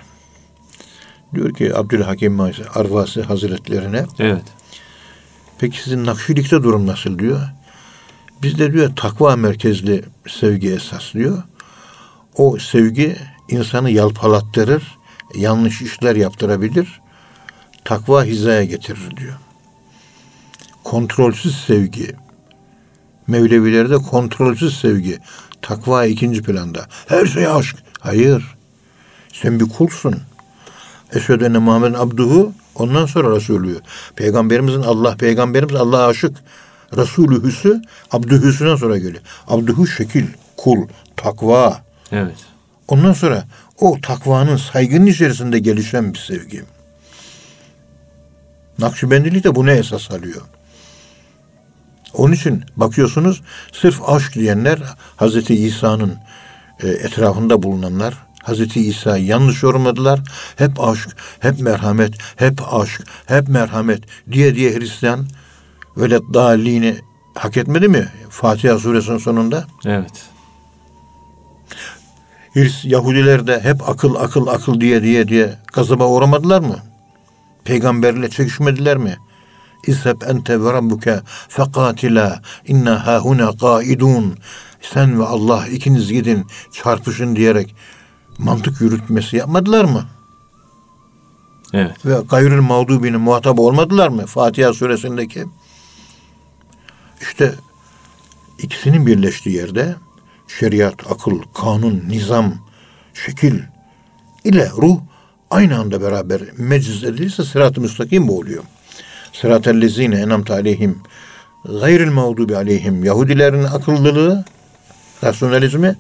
Diyor 1.34 1.55
ki 1.55 1.76
Abdülhakim 1.76 2.41
Arvasi 2.74 3.22
Hazretlerine 3.22 4.05
Evet. 4.18 4.45
peki 5.59 5.82
sizin 5.82 6.07
Nakşilik'te 6.07 6.62
durum 6.62 6.87
nasıl 6.87 7.18
diyor. 7.18 7.41
Bizde 8.43 8.72
diyor 8.72 8.97
takva 8.97 9.37
merkezli 9.37 10.05
sevgi 10.28 10.72
esas 10.72 11.14
diyor. 11.14 11.43
O 12.37 12.59
sevgi 12.59 13.16
insanı 13.49 13.91
yalpalattırır, 13.91 14.99
yanlış 15.34 15.82
işler 15.82 16.16
yaptırabilir, 16.16 17.01
takva 17.87 18.24
hizaya 18.24 18.64
getirir 18.64 19.16
diyor. 19.16 19.34
Kontrolsüz 20.84 21.64
sevgi, 21.64 22.14
Mevlevilerde 23.26 23.97
kontrolsüz 23.97 24.80
sevgi, 24.80 25.18
takva 25.62 26.05
ikinci 26.05 26.43
planda. 26.43 26.87
Her 27.07 27.26
şey 27.26 27.47
aşk. 27.47 27.76
Hayır. 28.01 28.57
Sen 29.32 29.61
bir 29.61 29.68
kulsun. 29.68 30.16
Eşhedü 31.14 31.45
enne 31.45 31.59
Muhammedin 31.59 31.95
abduhu 31.95 32.53
ondan 32.74 33.07
sonra 33.07 33.37
Resulü. 33.37 33.80
Peygamberimizin 34.16 34.82
Allah, 34.82 35.16
peygamberimiz 35.16 35.74
Allah'a 35.74 36.07
aşık. 36.07 36.37
Resulühüsü 36.97 37.82
abdühüsünden 38.12 38.76
sonra 38.76 38.99
geliyor. 38.99 39.22
Abdühü 39.49 39.87
şekil, 39.87 40.26
kul, 40.57 40.87
takva. 41.16 41.82
Evet. 42.12 42.37
Ondan 42.89 43.12
sonra 43.12 43.45
o 43.80 44.01
takvanın 44.03 44.57
saygının 44.57 45.07
içerisinde 45.07 45.59
gelişen 45.59 46.14
bir 46.14 46.18
sevgi. 46.18 46.64
Nakşibendilik 48.79 49.45
de 49.45 49.55
bunu 49.55 49.70
esas 49.70 50.11
alıyor. 50.11 50.43
Onun 52.14 52.33
için 52.33 52.64
bakıyorsunuz 52.77 53.43
sırf 53.72 54.09
aşk 54.09 54.35
diyenler 54.35 54.79
Hazreti 55.16 55.55
İsa'nın 55.55 56.14
e, 56.83 56.89
etrafında 56.89 57.62
bulunanlar 57.62 58.14
Hazreti 58.43 58.81
İsa'yı 58.81 59.24
yanlış 59.24 59.62
yorumladılar. 59.62 60.20
Hep 60.57 60.81
aşk, 60.81 61.16
hep 61.41 61.61
merhamet, 61.61 62.14
hep 62.37 62.74
aşk, 62.74 63.07
hep 63.27 63.49
merhamet 63.49 64.03
diye 64.33 64.55
diye 64.55 64.74
Hristiyan 64.74 65.27
velet 65.97 66.22
dalini 66.35 66.97
hak 67.35 67.57
etmedi 67.57 67.89
mi? 67.89 68.09
Fatiha 68.31 68.79
suresinin 68.79 69.18
sonunda. 69.18 69.64
Evet. 69.87 70.12
Hrist 72.55 72.85
Yahudiler 72.85 73.47
de 73.47 73.61
hep 73.61 73.89
akıl 73.89 74.14
akıl 74.14 74.47
akıl 74.47 74.81
diye 74.81 75.03
diye 75.03 75.29
diye 75.29 75.59
gazaba 75.72 76.09
uğramadılar 76.09 76.61
mı? 76.61 76.79
Peygamberle 77.67 78.31
çekişmediler 78.31 78.97
mi? 78.97 79.17
İzheb 79.87 80.23
ente 80.23 80.64
ve 80.64 80.73
rabbuke 80.73 81.21
fekatila 81.49 82.43
inna 82.67 83.07
hahuna 83.07 83.57
kaidun. 83.57 84.39
Sen 84.81 85.21
ve 85.21 85.25
Allah 85.25 85.67
ikiniz 85.67 86.12
gidin 86.12 86.47
çarpışın 86.73 87.37
diyerek 87.37 87.75
mantık 88.39 88.81
yürütmesi 88.81 89.37
yapmadılar 89.37 89.85
mı? 89.85 90.05
Evet. 91.73 92.07
Ve 92.07 92.14
gayrül 92.31 92.61
mağdubinin 92.61 93.21
muhatap 93.21 93.59
olmadılar 93.59 94.09
mı? 94.09 94.27
Fatiha 94.27 94.73
suresindeki. 94.73 95.45
İşte 97.21 97.55
ikisinin 98.59 99.07
birleştiği 99.07 99.57
yerde 99.57 99.97
şeriat, 100.59 101.12
akıl, 101.12 101.43
kanun, 101.55 102.03
nizam, 102.09 102.55
şekil 103.14 103.61
ile 104.45 104.71
ruh 104.71 105.01
aynı 105.57 105.78
anda 105.78 106.02
beraber 106.02 106.40
meciz 106.59 107.04
edilirse 107.04 107.44
sırat-ı 107.44 107.80
müstakim 107.80 108.28
bu 108.28 108.38
oluyor. 108.38 108.64
Sırat-ı 109.32 109.80
lezine 109.80 110.20
enamte 110.20 110.52
aleyhim 110.52 110.98
gayril 111.80 112.11
mağdubi 112.11 112.57
aleyhim 112.57 113.04
Yahudilerin 113.04 113.64
akıllılığı, 113.64 114.44
rasyonalizmi 115.24 115.96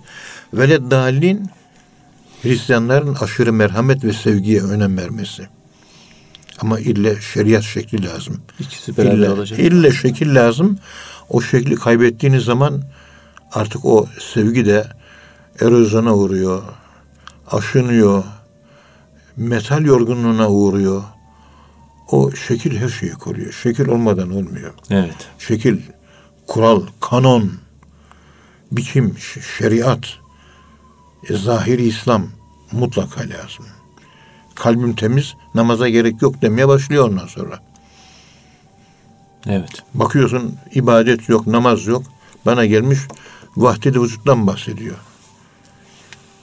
ve 0.54 0.90
dalin 0.90 1.50
Hristiyanların 2.42 3.16
aşırı 3.20 3.52
merhamet 3.52 4.04
ve 4.04 4.12
sevgiye 4.12 4.62
önem 4.62 4.98
vermesi. 4.98 5.48
Ama 6.60 6.80
ille 6.80 7.20
şeriat 7.20 7.62
şekli 7.62 8.06
lazım. 8.06 8.40
İkisi 8.60 8.96
beraber 8.96 9.12
İlle, 9.12 9.30
olacak. 9.30 9.58
ille 9.58 9.92
şekil 9.92 10.34
lazım. 10.34 10.78
O 11.28 11.40
şekli 11.40 11.74
kaybettiğiniz 11.74 12.44
zaman 12.44 12.82
artık 13.52 13.84
o 13.84 14.06
sevgi 14.34 14.66
de 14.66 14.86
erozyona 15.60 16.14
uğruyor. 16.14 16.62
Aşınıyor. 17.50 18.24
Metal 19.36 19.84
yorgunluğuna 19.84 20.50
uğruyor. 20.50 21.02
O 22.10 22.32
şekil 22.32 22.76
her 22.76 22.88
şeyi 22.88 23.12
koruyor. 23.12 23.52
Şekil 23.52 23.88
olmadan 23.88 24.30
olmuyor. 24.30 24.74
Evet. 24.90 25.28
Şekil, 25.38 25.80
kural, 26.46 26.82
kanon, 27.00 27.52
biçim, 28.72 29.16
şeriat, 29.58 30.06
e, 31.28 31.34
zahiri 31.34 31.82
İslam 31.82 32.26
mutlaka 32.72 33.20
lazım. 33.20 33.66
Kalbim 34.54 34.94
temiz, 34.94 35.34
namaza 35.54 35.88
gerek 35.88 36.22
yok 36.22 36.42
demeye 36.42 36.68
başlıyor 36.68 37.08
ondan 37.08 37.26
sonra. 37.26 37.62
Evet. 39.46 39.82
Bakıyorsun 39.94 40.56
ibadet 40.74 41.28
yok, 41.28 41.46
namaz 41.46 41.86
yok. 41.86 42.02
Bana 42.46 42.66
gelmiş 42.66 42.98
vahdet-i 43.56 44.02
vücuttan 44.02 44.46
bahsediyor. 44.46 44.96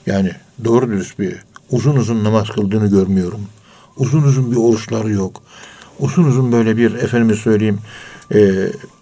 Yani 0.06 0.32
doğru 0.64 0.88
dürüst 0.88 1.18
bir 1.18 1.36
uzun 1.70 1.96
uzun 1.96 2.24
namaz 2.24 2.48
kıldığını 2.48 2.90
görmüyorum. 2.90 3.40
Uzun 3.96 4.22
uzun 4.22 4.52
bir 4.52 4.56
oruçları 4.56 5.10
yok. 5.10 5.42
Uzun 5.98 6.24
uzun 6.24 6.52
böyle 6.52 6.76
bir 6.76 6.94
efendime 6.94 7.34
söyleyeyim 7.34 7.78
e, 8.34 8.38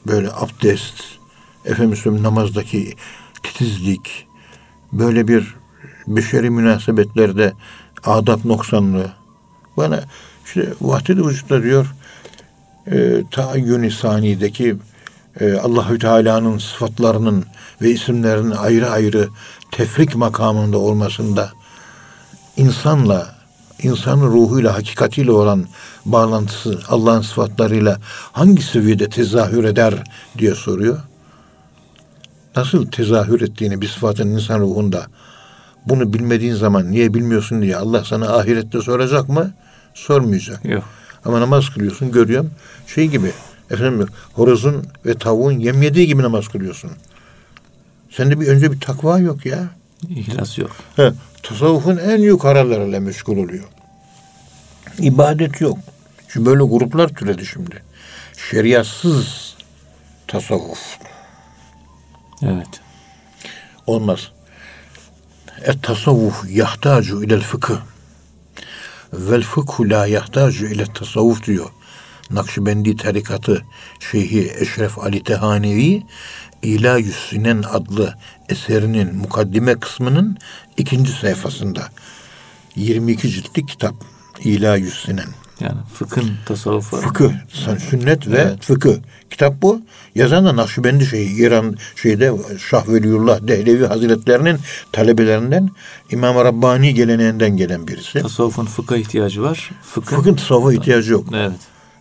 böyle 0.06 0.28
abdest, 0.32 0.94
efendime 1.64 1.96
söyleyeyim 1.96 2.24
namazdaki 2.24 2.94
titizlik, 3.42 4.26
böyle 4.92 5.28
bir 5.28 5.54
beşeri 6.06 6.50
münasebetlerde 6.50 7.52
adab 8.04 8.44
noksanlığı. 8.44 9.12
Bana 9.76 10.04
işte 10.44 10.72
vahdet-i 10.80 11.26
vücutta 11.26 11.62
diyor 11.62 11.94
e, 12.86 13.22
taayyün-i 13.30 13.90
sanideki 13.90 14.76
e, 15.40 15.52
Allahü 15.52 15.98
Teala'nın 15.98 16.58
sıfatlarının 16.58 17.44
ve 17.82 17.90
isimlerinin 17.90 18.50
ayrı 18.50 18.90
ayrı 18.90 19.28
tefrik 19.70 20.16
makamında 20.16 20.78
olmasında 20.78 21.52
insanla 22.56 23.34
insanın 23.82 24.26
ruhuyla, 24.26 24.74
hakikatiyle 24.74 25.32
olan 25.32 25.66
bağlantısı 26.04 26.80
Allah'ın 26.88 27.22
sıfatlarıyla 27.22 27.98
hangi 28.32 28.62
seviyede 28.62 29.08
tezahür 29.08 29.64
eder 29.64 29.94
diye 30.38 30.54
soruyor. 30.54 30.98
nasıl 32.56 32.86
tezahür 32.86 33.40
ettiğini 33.40 33.80
bir 33.80 33.88
sıfatın 33.88 34.28
insan 34.28 34.60
ruhunda 34.60 35.06
bunu 35.88 36.12
bilmediğin 36.12 36.54
zaman 36.54 36.92
niye 36.92 37.14
bilmiyorsun 37.14 37.62
diye 37.62 37.76
Allah 37.76 38.04
sana 38.04 38.36
ahirette 38.36 38.80
soracak 38.80 39.28
mı? 39.28 39.54
Sormayacak. 39.94 40.64
Yok. 40.64 40.84
Ama 41.24 41.40
namaz 41.40 41.68
kılıyorsun 41.68 42.12
görüyorum. 42.12 42.50
Şey 42.86 43.08
gibi 43.08 43.32
efendim 43.70 44.08
horozun 44.32 44.86
ve 45.06 45.14
tavuğun 45.14 45.52
yem 45.52 45.82
yediği 45.82 46.06
gibi 46.06 46.22
namaz 46.22 46.48
kılıyorsun. 46.48 46.90
Sende 48.10 48.40
bir 48.40 48.46
önce 48.46 48.72
bir 48.72 48.80
takva 48.80 49.18
yok 49.18 49.46
ya. 49.46 49.68
İhlas 50.08 50.58
yok. 50.58 50.70
He, 50.96 51.12
tasavvufun 51.42 51.96
en 51.96 52.18
yukarılarıyla 52.18 53.00
meşgul 53.00 53.36
oluyor. 53.36 53.64
İbadet 54.98 55.60
yok. 55.60 55.78
Şu 56.28 56.46
böyle 56.46 56.62
gruplar 56.62 57.08
türedi 57.08 57.46
şimdi. 57.46 57.82
Şeriatsız 58.50 59.54
tasavvuf 60.28 60.98
Evet. 62.42 62.80
olmaz. 63.86 64.32
Et 65.64 65.82
tasavvuf 65.82 66.50
yahtacu 66.50 67.24
ilel 67.24 67.40
fıkıh. 67.40 67.80
Vel 69.12 69.42
fıkhu 69.42 69.90
la 69.90 70.06
yahtacu 70.06 70.66
ile 70.66 70.84
tasavvuf 70.94 71.46
diyor. 71.46 71.70
Nakşibendi 72.30 72.96
tarikatı 72.96 73.64
Şeyhi 74.00 74.52
Eşref 74.58 74.98
Ali 74.98 75.22
Tehanevi 75.22 76.02
İla 76.62 76.98
Yüssinen 76.98 77.64
adlı 77.70 78.14
eserinin 78.48 79.16
mukaddime 79.16 79.74
kısmının 79.80 80.36
ikinci 80.76 81.12
sayfasında 81.12 81.88
22 82.76 83.30
ciltlik 83.30 83.68
kitap 83.68 83.94
İla 84.44 84.76
Yüssinen. 84.76 85.28
Yani 85.60 85.78
fıkhın 85.94 86.30
tasavvufu. 86.46 86.96
Fıkıh, 86.96 87.32
sen- 87.64 87.76
sünnet 87.76 88.28
ve 88.28 88.36
Evet. 88.40 88.64
fıkıh. 88.64 88.94
Kitap 89.30 89.62
bu. 89.62 89.82
Yazan 90.14 90.46
da 90.46 90.56
Nakşibendi 90.56 91.06
şeyi 91.06 91.36
İran 91.36 91.76
şeyde 91.96 92.32
Şah 92.58 92.88
Veliullah 92.88 93.48
Dehlevi 93.48 93.86
Hazretlerinin 93.86 94.58
talebelerinden 94.92 95.70
İmam 96.10 96.36
Rabbani 96.36 96.94
geleneğinden 96.94 97.56
gelen 97.56 97.88
birisi. 97.88 98.22
Tasavvufun 98.22 98.66
fıkha 98.66 98.96
ihtiyacı 98.96 99.42
var. 99.42 99.70
Fıkhın, 99.82 100.16
Fıkhın 100.16 100.34
tasavvufa 100.34 100.72
ihtiyacı 100.72 101.12
yok. 101.12 101.26
Evet. 101.34 101.52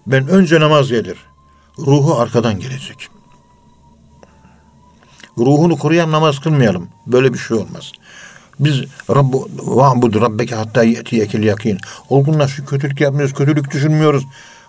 Ben 0.07 0.27
önce 0.27 0.59
namaz 0.59 0.89
gelir. 0.89 1.17
Ruhu 1.79 2.15
arkadan 2.19 2.59
gelecek. 2.59 3.07
Ruhunu 5.37 5.77
koruyan 5.77 6.11
namaz 6.11 6.39
kılmayalım. 6.39 6.87
Böyle 7.07 7.33
bir 7.33 7.37
şey 7.37 7.57
olmaz. 7.57 7.91
Biz 8.59 8.83
Rabbu 9.09 9.49
va'bud 9.57 10.21
rabbeke 10.21 10.55
hatta 10.55 10.83
yetiyekil 10.83 11.43
yakin. 11.43 11.77
Olgunlaş 12.09 12.51
şu 12.51 12.65
kötülük 12.65 13.01
yapmıyoruz, 13.01 13.33
kötülük 13.33 13.71
düşünmüyoruz. 13.71 14.23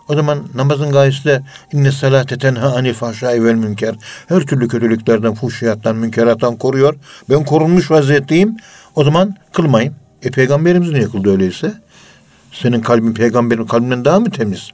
O 0.09 0.15
zaman 0.15 0.39
namazın 0.55 0.93
gayesi 0.93 1.25
de 1.25 1.43
inne 1.73 1.93
salate 1.93 2.39
tenha 2.39 2.77
anil 2.77 2.95
fahşai 2.95 3.45
vel 3.45 3.55
münker. 3.55 3.95
Her 4.29 4.41
türlü 4.41 4.69
kötülüklerden, 4.69 5.35
fuhşiyattan, 5.35 5.97
münkerattan 5.97 6.57
koruyor. 6.57 6.95
Ben 7.31 7.45
korunmuş 7.45 7.91
vaziyetteyim. 7.91 8.57
O 8.95 9.05
zaman 9.05 9.37
kılmayın. 9.53 9.95
E 10.23 10.31
peygamberimiz 10.31 10.91
niye 10.91 11.09
kıldı 11.09 11.31
öyleyse? 11.31 11.75
Senin 12.53 12.81
kalbin 12.81 13.15
peygamberin 13.15 13.67
kalbinden 13.67 14.05
daha 14.05 14.21
mı 14.21 14.31
temiz? 14.31 14.71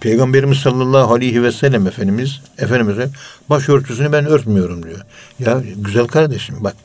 Peygamberimiz 0.00 0.58
sallallahu 0.58 1.14
aleyhi 1.14 1.42
ve 1.42 1.52
sellem 1.52 1.86
Efendimiz, 1.86 2.40
Efendimiz'e 2.58 3.08
başörtüsünü 3.50 4.12
ben 4.12 4.26
örtmüyorum 4.26 4.82
diyor. 4.82 5.00
Ya 5.38 5.62
güzel 5.76 6.06
kardeşim 6.06 6.56
bak. 6.60 6.76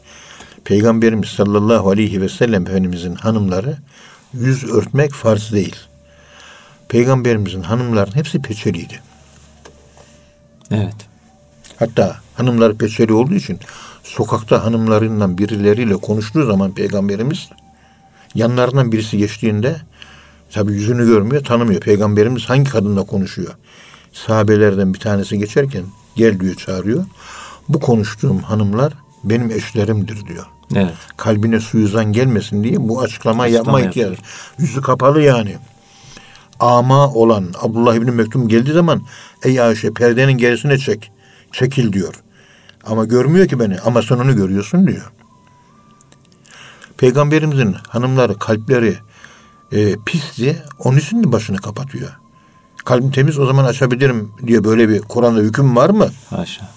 Peygamberimiz 0.63 1.29
sallallahu 1.29 1.89
aleyhi 1.89 2.21
ve 2.21 2.29
sellem 2.29 2.67
Efendimiz'in 2.67 3.15
hanımları 3.15 3.77
yüz 4.33 4.63
örtmek 4.63 5.13
farz 5.13 5.51
değil. 5.51 5.75
Peygamberimizin 6.89 7.61
hanımların 7.61 8.15
hepsi 8.15 8.41
peçeliydi. 8.41 9.01
Evet. 10.71 10.95
Hatta 11.79 12.17
hanımlar 12.33 12.73
peçeli 12.77 13.13
olduğu 13.13 13.33
için 13.33 13.59
sokakta 14.03 14.65
hanımlarından 14.65 15.37
birileriyle 15.37 15.97
konuştuğu 15.97 16.45
zaman 16.45 16.73
peygamberimiz 16.73 17.49
yanlarından 18.35 18.91
birisi 18.91 19.17
geçtiğinde 19.17 19.81
tabi 20.53 20.73
yüzünü 20.73 21.05
görmüyor, 21.05 21.43
tanımıyor. 21.43 21.81
Peygamberimiz 21.81 22.49
hangi 22.49 22.69
kadınla 22.71 23.03
konuşuyor? 23.03 23.53
Sahabelerden 24.13 24.93
bir 24.93 24.99
tanesi 24.99 25.39
geçerken 25.39 25.83
gel 26.15 26.39
diyor 26.39 26.55
çağırıyor. 26.55 27.05
Bu 27.69 27.79
konuştuğum 27.79 28.39
hanımlar 28.39 28.93
benim 29.23 29.51
eşlerimdir 29.51 30.25
diyor. 30.25 30.45
Evet. 30.75 30.93
Kalbine 31.17 31.59
suizan 31.59 32.11
gelmesin 32.11 32.63
diye 32.63 32.75
bu 32.89 33.01
açıklama, 33.01 33.47
yapma 33.47 33.81
ihtiyacı. 33.81 34.17
Yüzü 34.59 34.81
kapalı 34.81 35.21
yani. 35.21 35.57
Ama 36.59 37.13
olan 37.13 37.45
Abdullah 37.61 37.95
İbni 37.95 38.11
Mektum 38.11 38.47
geldiği 38.47 38.73
zaman 38.73 39.01
ey 39.43 39.61
Ayşe 39.61 39.93
perdenin 39.93 40.37
gerisine 40.37 40.77
çek. 40.77 41.11
Çekil 41.51 41.93
diyor. 41.93 42.13
Ama 42.83 43.05
görmüyor 43.05 43.47
ki 43.47 43.59
beni. 43.59 43.79
Ama 43.79 44.01
sen 44.01 44.15
onu 44.15 44.35
görüyorsun 44.35 44.87
diyor. 44.87 45.11
Peygamberimizin 46.97 47.75
hanımları, 47.87 48.39
kalpleri 48.39 48.95
e, 49.72 49.96
pisti. 50.06 50.62
Onun 50.78 50.98
için 50.98 51.24
de 51.24 51.32
başını 51.32 51.56
kapatıyor. 51.56 52.18
Kalbim 52.84 53.10
temiz 53.10 53.38
o 53.38 53.46
zaman 53.46 53.64
açabilirim 53.64 54.32
diye 54.46 54.64
böyle 54.64 54.88
bir 54.88 55.00
Kur'an'da 55.00 55.40
hüküm 55.40 55.76
var 55.76 55.90
mı? 55.90 56.08
Haşa. 56.30 56.68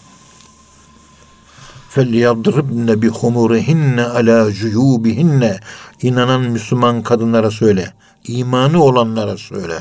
فَلْيَضْرِبْنَ 1.96 2.88
بِخُمُرِهِنَّ 3.04 3.98
عَلَى 4.16 4.52
جُيُوبِهِنَّ 4.52 5.60
İnanan 6.02 6.42
Müslüman 6.42 7.04
kadınlara 7.04 7.52
söyle. 7.52 7.94
İmanı 8.28 8.84
olanlara 8.84 9.38
söyle. 9.38 9.78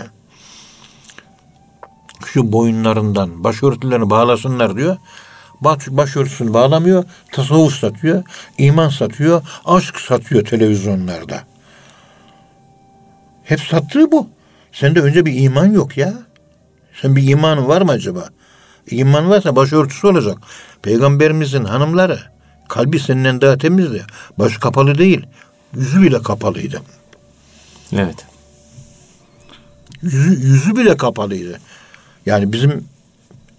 Şu 2.26 2.52
boyunlarından 2.52 3.44
başörtülerini 3.44 4.10
bağlasınlar 4.10 4.76
diyor. 4.76 4.96
Baş, 5.60 5.88
başörtüsünü 5.88 6.54
bağlamıyor. 6.54 7.04
Tasavvuf 7.32 7.74
satıyor. 7.74 8.22
iman 8.58 8.88
satıyor. 8.88 9.42
Aşk 9.64 10.00
satıyor 10.00 10.44
televizyonlarda. 10.44 11.44
Hep 13.45 13.59
sattığı 13.61 14.11
bu. 14.11 14.29
Sende 14.71 15.01
önce 15.01 15.25
bir 15.25 15.39
iman 15.41 15.65
yok 15.65 15.97
ya. 15.97 16.13
Sen 17.01 17.15
bir 17.15 17.29
imanın 17.29 17.67
var 17.67 17.81
mı 17.81 17.91
acaba? 17.91 18.29
İman 18.91 19.29
varsa 19.29 19.55
başörtüsü 19.55 20.07
olacak. 20.07 20.37
Peygamberimizin 20.81 21.63
hanımları 21.63 22.19
kalbi 22.69 22.99
senden 22.99 23.41
daha 23.41 23.57
temizdi. 23.57 24.03
Başı 24.39 24.59
kapalı 24.59 24.97
değil. 24.97 25.25
Yüzü 25.75 26.01
bile 26.01 26.21
kapalıydı. 26.21 26.81
Evet. 27.93 28.25
Yüzü, 30.01 30.47
yüzü 30.47 30.75
bile 30.75 30.97
kapalıydı. 30.97 31.59
Yani 32.25 32.53
bizim 32.53 32.83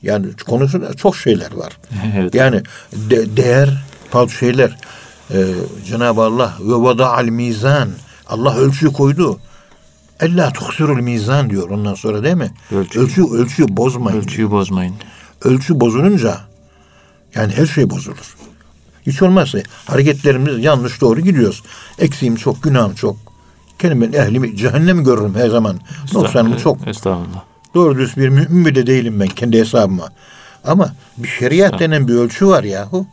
yani 0.03 0.27
konusunda 0.47 0.95
çok 0.95 1.17
şeyler 1.17 1.53
var. 1.53 1.79
Evet. 2.17 2.35
Yani 2.35 2.63
de- 2.93 3.37
değer 3.37 3.85
bazı 4.15 4.31
şeyler. 4.33 4.77
Ee, 5.31 5.45
Cenab-ı 5.87 6.21
Allah 6.23 6.55
ve 6.61 6.75
vada'al 6.75 7.25
mizan. 7.25 7.89
Allah 8.27 8.57
ölçüyü 8.57 8.93
koydu. 8.93 9.41
Ella 10.21 10.53
tuksirul 10.53 11.01
mizan 11.01 11.51
diyor 11.51 11.71
ondan 11.71 11.95
sonra 11.95 12.25
değil 12.25 12.35
mi? 12.37 12.51
Ölçü. 12.73 13.01
Ölçü, 13.01 13.25
ölçüyü 13.25 13.69
bozmayın. 13.77 14.19
Ölçüyü 14.19 14.51
bozmayın. 14.51 14.95
ölçü 15.45 15.81
bozulunca 15.81 16.41
yani 17.35 17.53
her 17.53 17.67
şey 17.67 17.91
bozulur. 17.91 18.37
Hiç 19.07 19.23
olmazsa 19.23 19.59
hareketlerimiz 19.87 20.65
yanlış 20.65 21.01
doğru 21.01 21.21
gidiyoruz. 21.21 21.63
Eksiğim 21.99 22.37
çok, 22.37 22.63
günahım 22.63 22.95
çok. 22.95 23.17
Kendim 23.79 24.01
ben 24.01 24.19
ehlimi 24.19 24.57
cehennem 24.57 25.05
görürüm 25.05 25.35
her 25.35 25.49
zaman. 25.49 25.81
Noksanım 26.13 26.57
çok. 26.57 26.89
Estağfurullah. 26.89 27.43
Doğru 27.75 27.99
düz 27.99 28.17
bir 28.17 28.29
mümin 28.29 28.65
bile 28.67 28.87
değilim 28.87 29.21
ben 29.21 29.29
kendi 29.29 29.59
hesabıma. 29.59 30.09
Ama 30.65 30.95
bir 31.17 31.29
şeriat 31.29 31.81
denen 31.81 32.09
bir 32.09 32.15
ölçü 32.15 32.47
var 32.47 32.65
yahu. 32.65 33.07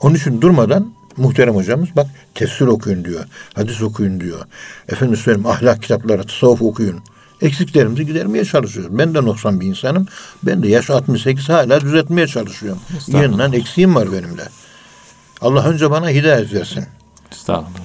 Onun 0.00 0.14
için 0.14 0.40
durmadan 0.40 0.92
muhterem 1.20 1.54
hocamız 1.54 1.88
bak 1.96 2.06
tefsir 2.34 2.66
okuyun 2.66 3.04
diyor. 3.04 3.24
Hadis 3.54 3.82
okuyun 3.82 4.20
diyor. 4.20 4.40
Efendim 4.88 5.16
söyleyeyim 5.16 5.46
ahlak 5.46 5.82
kitapları, 5.82 6.22
tasavvuf 6.22 6.62
okuyun. 6.62 7.00
Eksiklerimizi 7.42 8.06
gidermeye 8.06 8.44
çalışıyoruz. 8.44 8.98
Ben 8.98 9.14
de 9.14 9.24
noksan 9.24 9.60
bir 9.60 9.66
insanım. 9.66 10.06
Ben 10.42 10.62
de 10.62 10.68
yaş 10.68 10.90
68 10.90 11.48
hala 11.48 11.80
düzeltmeye 11.80 12.26
çalışıyorum. 12.26 12.80
Yeniden 13.06 13.52
eksiğim 13.52 13.94
var 13.94 14.12
benim 14.12 14.38
de. 14.38 14.48
Allah 15.40 15.64
önce 15.64 15.90
bana 15.90 16.08
hidayet 16.10 16.54
versin. 16.54 16.84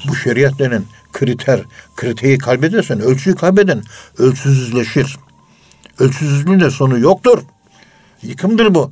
Bu 0.07 0.15
şeriat 0.15 0.59
denen 0.59 0.83
kriter, 1.13 1.61
kriteyi 1.95 2.37
kaybedersen 2.37 2.99
ölçüyü 2.99 3.35
kaybeden 3.35 3.83
ölçüsüzleşir. 4.17 5.17
Ölçüsüzlüğün 5.99 6.59
de 6.59 6.69
sonu 6.69 6.99
yoktur. 6.99 7.43
Yıkımdır 8.21 8.75
bu. 8.75 8.91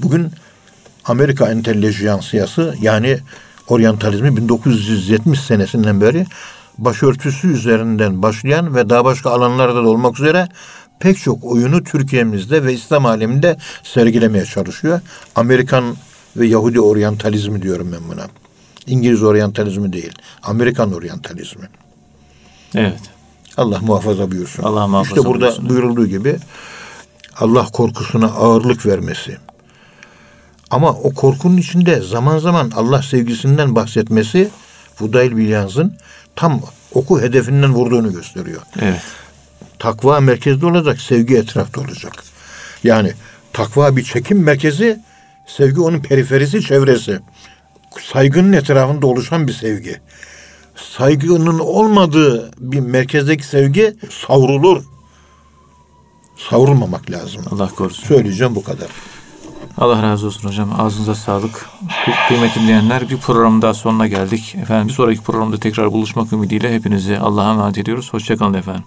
Bugün 0.00 0.30
Amerika 1.04 1.50
entelejansiyası 1.50 2.74
yani 2.80 3.18
oryantalizmi 3.68 4.36
1970 4.36 5.40
senesinden 5.40 6.00
beri 6.00 6.26
başörtüsü 6.78 7.48
üzerinden 7.52 8.22
başlayan 8.22 8.74
ve 8.74 8.88
daha 8.90 9.04
başka 9.04 9.30
alanlarda 9.30 9.84
da 9.84 9.88
olmak 9.88 10.20
üzere 10.20 10.48
pek 10.98 11.18
çok 11.18 11.44
oyunu 11.44 11.84
Türkiye'mizde 11.84 12.64
ve 12.64 12.74
İslam 12.74 13.06
aleminde 13.06 13.56
sergilemeye 13.82 14.44
çalışıyor. 14.44 15.00
Amerikan 15.36 15.96
ve 16.36 16.46
Yahudi 16.46 16.80
oryantalizmi 16.80 17.62
diyorum 17.62 17.92
ben 17.92 18.08
buna. 18.08 18.26
İngiliz 18.86 19.22
oryantalizmi 19.22 19.92
değil. 19.92 20.12
Amerikan 20.42 20.92
oryantalizmi. 20.92 21.68
Evet. 22.74 23.00
Allah 23.56 23.78
muhafaza 23.80 24.30
buyursun. 24.30 24.62
Allah 24.62 24.86
muhafaza 24.86 25.16
İşte 25.16 25.28
burada 25.28 25.46
buyursun. 25.46 25.68
buyurulduğu 25.68 26.06
gibi 26.06 26.36
Allah 27.40 27.64
korkusuna 27.64 28.26
ağırlık 28.26 28.86
vermesi, 28.86 29.36
Ama 30.70 30.90
o 30.90 31.14
korkunun 31.14 31.56
içinde 31.56 32.00
zaman 32.00 32.38
zaman 32.38 32.72
Allah 32.76 33.02
sevgisinden 33.02 33.74
bahsetmesi 33.74 34.50
Fudayl 34.94 35.36
Bilyaz'ın 35.36 35.96
tam 36.36 36.60
oku 36.92 37.20
hedefinden 37.20 37.74
vurduğunu 37.74 38.12
gösteriyor. 38.12 38.62
Evet. 38.82 39.02
Takva 39.78 40.20
merkezde 40.20 40.66
olacak, 40.66 41.00
sevgi 41.00 41.36
etrafta 41.36 41.80
olacak. 41.80 42.12
Yani 42.84 43.12
takva 43.52 43.96
bir 43.96 44.02
çekim 44.02 44.42
merkezi, 44.42 45.00
sevgi 45.46 45.80
onun 45.80 46.00
periferisi, 46.00 46.62
çevresi. 46.62 47.20
Saygının 48.12 48.52
etrafında 48.52 49.06
oluşan 49.06 49.48
bir 49.48 49.52
sevgi. 49.52 50.00
Saygının 50.76 51.58
olmadığı 51.58 52.50
bir 52.58 52.80
merkezdeki 52.80 53.46
sevgi 53.46 53.96
savrulur. 54.10 54.82
Savrulmamak 56.50 57.10
lazım. 57.10 57.42
Allah 57.50 57.68
korusun. 57.68 58.06
Söyleyeceğim 58.06 58.54
bu 58.54 58.64
kadar. 58.64 58.88
Allah 59.78 60.02
razı 60.02 60.26
olsun 60.26 60.48
hocam. 60.48 60.68
Ağzınıza 60.80 61.14
sağlık. 61.14 61.68
Kı- 62.06 62.28
Kıymetli 62.28 62.60
dinleyenler 62.60 63.08
bir 63.08 63.16
program 63.16 63.62
daha 63.62 63.74
sonuna 63.74 64.06
geldik. 64.06 64.54
Efendim 64.62 64.88
bir 64.88 64.92
sonraki 64.92 65.20
programda 65.22 65.56
tekrar 65.58 65.92
buluşmak 65.92 66.32
ümidiyle 66.32 66.74
hepinizi 66.74 67.18
Allah'a 67.18 67.52
emanet 67.52 67.78
ediyoruz. 67.78 68.12
Hoşçakalın 68.12 68.54
efendim. 68.54 68.84